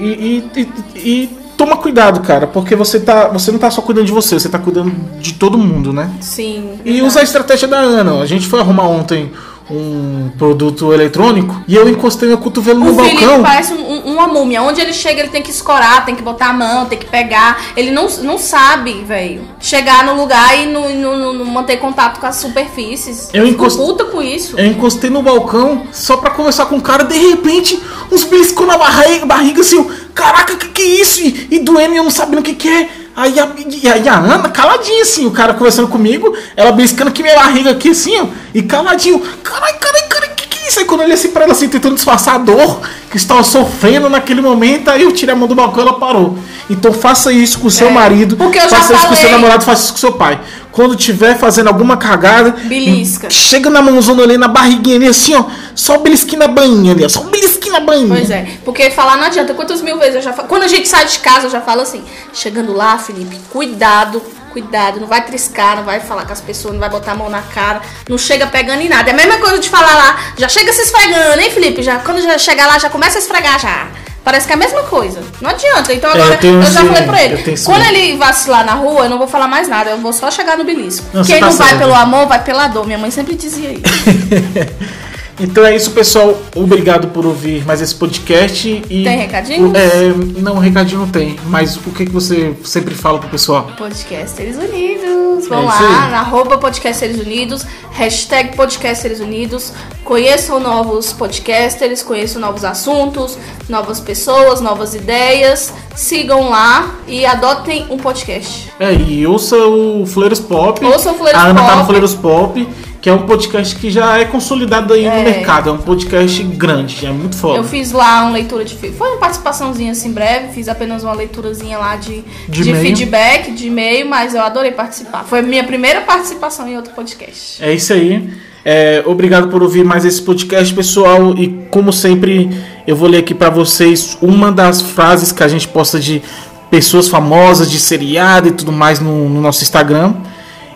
[0.54, 4.12] e- e- e toma cuidado, cara, porque você, tá, você não tá só cuidando de
[4.12, 6.10] você, você tá cuidando de todo mundo, né?
[6.20, 6.70] Sim.
[6.84, 7.02] E verdade.
[7.06, 8.20] usa a estratégia da Ana.
[8.20, 9.30] A gente foi arrumar ontem
[9.70, 13.42] um produto eletrônico e eu encostei meu cotovelo no O Felipe balcão.
[13.42, 14.62] parece um- um- uma múmia.
[14.62, 17.60] Onde ele chega, ele tem que escorar, tem que botar a mão, tem que pegar.
[17.76, 22.20] Ele não, não sabe, velho, chegar no lugar e não, não- não- não manter contato
[22.20, 23.30] com as superfícies.
[23.32, 24.58] Eu fico encost- puta com isso.
[24.58, 27.80] Eu encostei no balcão só pra conversar com o cara, de repente,
[28.12, 31.20] uns beliscou na barriga, barriga assim, eu, caraca, que que é isso?
[31.22, 32.88] E, e doendo e eu não sabendo o que que é.
[33.16, 37.36] Aí a, e a, Ana, caladinha assim, o cara conversando comigo, ela beliscando aqui minha
[37.36, 40.78] barriga aqui assim, ó, e caladinho, carai, carai, carai, que que é isso?
[40.80, 44.08] Aí quando eu olhei assim pra ela assim, tentando disfarçar a dor que estava sofrendo
[44.08, 46.38] naquele momento, aí eu tirei a mão do balcão e ela parou.
[46.68, 48.36] Então faça isso com o seu É, marido,
[48.68, 50.40] faça isso com o seu namorado, faça isso com o seu pai.
[50.72, 53.30] Quando tiver fazendo alguma cagada, Belisca.
[53.30, 55.44] Chega na mãozona ali, na barriguinha ali, assim, ó.
[55.72, 57.08] Só o belisquinho na bainha ali, ó.
[57.08, 58.08] Só o belisquinho na bainha.
[58.08, 59.54] Pois é, porque falar não adianta.
[59.54, 60.48] Quantas mil vezes eu já falo.
[60.48, 62.02] Quando a gente sai de casa, eu já falo assim:
[62.32, 64.20] chegando lá, Felipe, cuidado,
[64.54, 67.28] cuidado, não vai triscar, não vai falar com as pessoas, não vai botar a mão
[67.28, 69.10] na cara, não chega pegando em nada.
[69.10, 71.82] É a mesma coisa de falar lá, já chega se esfregando, hein, Felipe?
[71.82, 73.88] Já, quando já chegar lá, já começa a esfregar já.
[74.22, 75.20] Parece que é a mesma coisa.
[75.38, 75.92] Não adianta.
[75.92, 77.58] Então É, agora eu tenho eu, já falei pra eu ele.
[77.62, 79.90] Quando ele vacilar na rua, eu não vou falar mais nada.
[79.90, 81.04] Eu vou só chegar no belisco.
[81.12, 81.80] Não, Quem tá não vai certo.
[81.80, 82.86] pelo amor, vai pela dor.
[82.86, 83.82] Minha mãe sempre dizia isso.
[85.38, 86.38] Então é isso, pessoal.
[86.54, 88.68] Obrigado por ouvir mais esse podcast.
[88.68, 89.72] E, Tem recadinhos?
[89.74, 91.36] É, não, recadinho não tem.
[91.46, 93.68] Mas o que, que você sempre fala pro pessoal?
[93.76, 95.48] Podcasters Unidos.
[95.48, 99.72] Vão É lá, na arroba Podcasters Unidos, hashtag Podcasters Unidos.
[100.04, 103.36] Conheçam novos podcasters, conheçam novos assuntos,
[103.68, 105.72] novas pessoas, novas ideias.
[105.94, 108.72] Sigam lá e adotem um podcast.
[108.78, 110.82] É, e ouça o Fleiros Pop.
[110.84, 111.86] Ouça o Fleiros A Ana tá no Pop.
[111.88, 112.68] Fleiros Pop,
[113.04, 115.22] que é um podcast que já é consolidado aí no É.
[115.24, 115.68] mercado.
[115.68, 117.58] É um podcast grande, é muito foda.
[117.58, 118.74] Eu fiz lá uma leitura de.
[118.74, 123.66] Foi uma participaçãozinha assim breve, fiz apenas uma leiturazinha lá de, De de, feedback, de
[123.66, 125.22] e-mail, mas eu adorei participar.
[125.24, 127.62] Foi a minha primeira participação em outro podcast.
[127.62, 128.32] É isso aí.
[128.64, 131.34] É, obrigado por ouvir mais esse podcast, pessoal.
[131.36, 132.48] E como sempre,
[132.86, 136.22] eu vou ler aqui pra vocês uma das frases que a gente posta de
[136.70, 140.14] pessoas famosas, de seriado e tudo mais no, no nosso Instagram.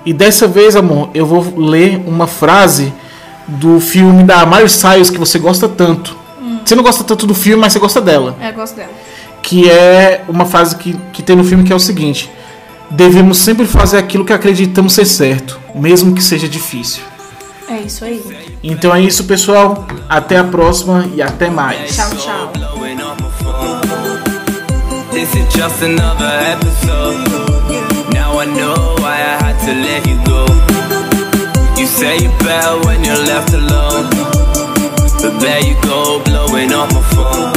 [0.05, 2.93] E dessa vez, amor, eu vou ler uma frase
[3.47, 6.17] do filme da Miley Cyrus que você gosta tanto.
[6.65, 8.91] Você não gosta tanto do filme, mas você gosta dela É, eu gosto dela.
[9.43, 12.31] que é uma frase que, que tem no filme que é o seguinte:
[12.91, 17.03] devemos sempre fazer aquilo que acreditamos ser certo, mesmo que seja difícil.
[17.71, 18.23] É isso aí.
[18.63, 19.87] Então é isso, pessoal.
[20.09, 21.95] Até a próxima e até mais.
[21.97, 22.53] Tchau, tchau.
[28.39, 30.47] I know why I had to let you go.
[31.75, 34.07] You say you're better when you're left alone.
[35.19, 37.51] But there you go, blowing up my phone.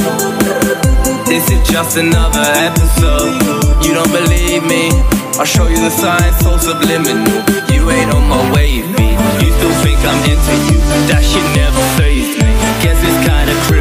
[1.30, 3.38] This is just another episode.
[3.86, 4.90] You don't believe me?
[5.38, 7.30] I'll show you the signs, so subliminal.
[7.70, 8.90] You ain't on my wave.
[8.90, 10.82] You still think I'm into you?
[11.14, 12.50] That shit never phased me.
[12.82, 13.81] Guess it's kinda criminal,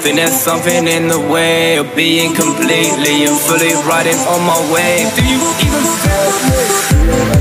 [0.00, 5.04] Think there's something in the way of being completely and fully riding on my way
[5.14, 7.39] Do you even feel me?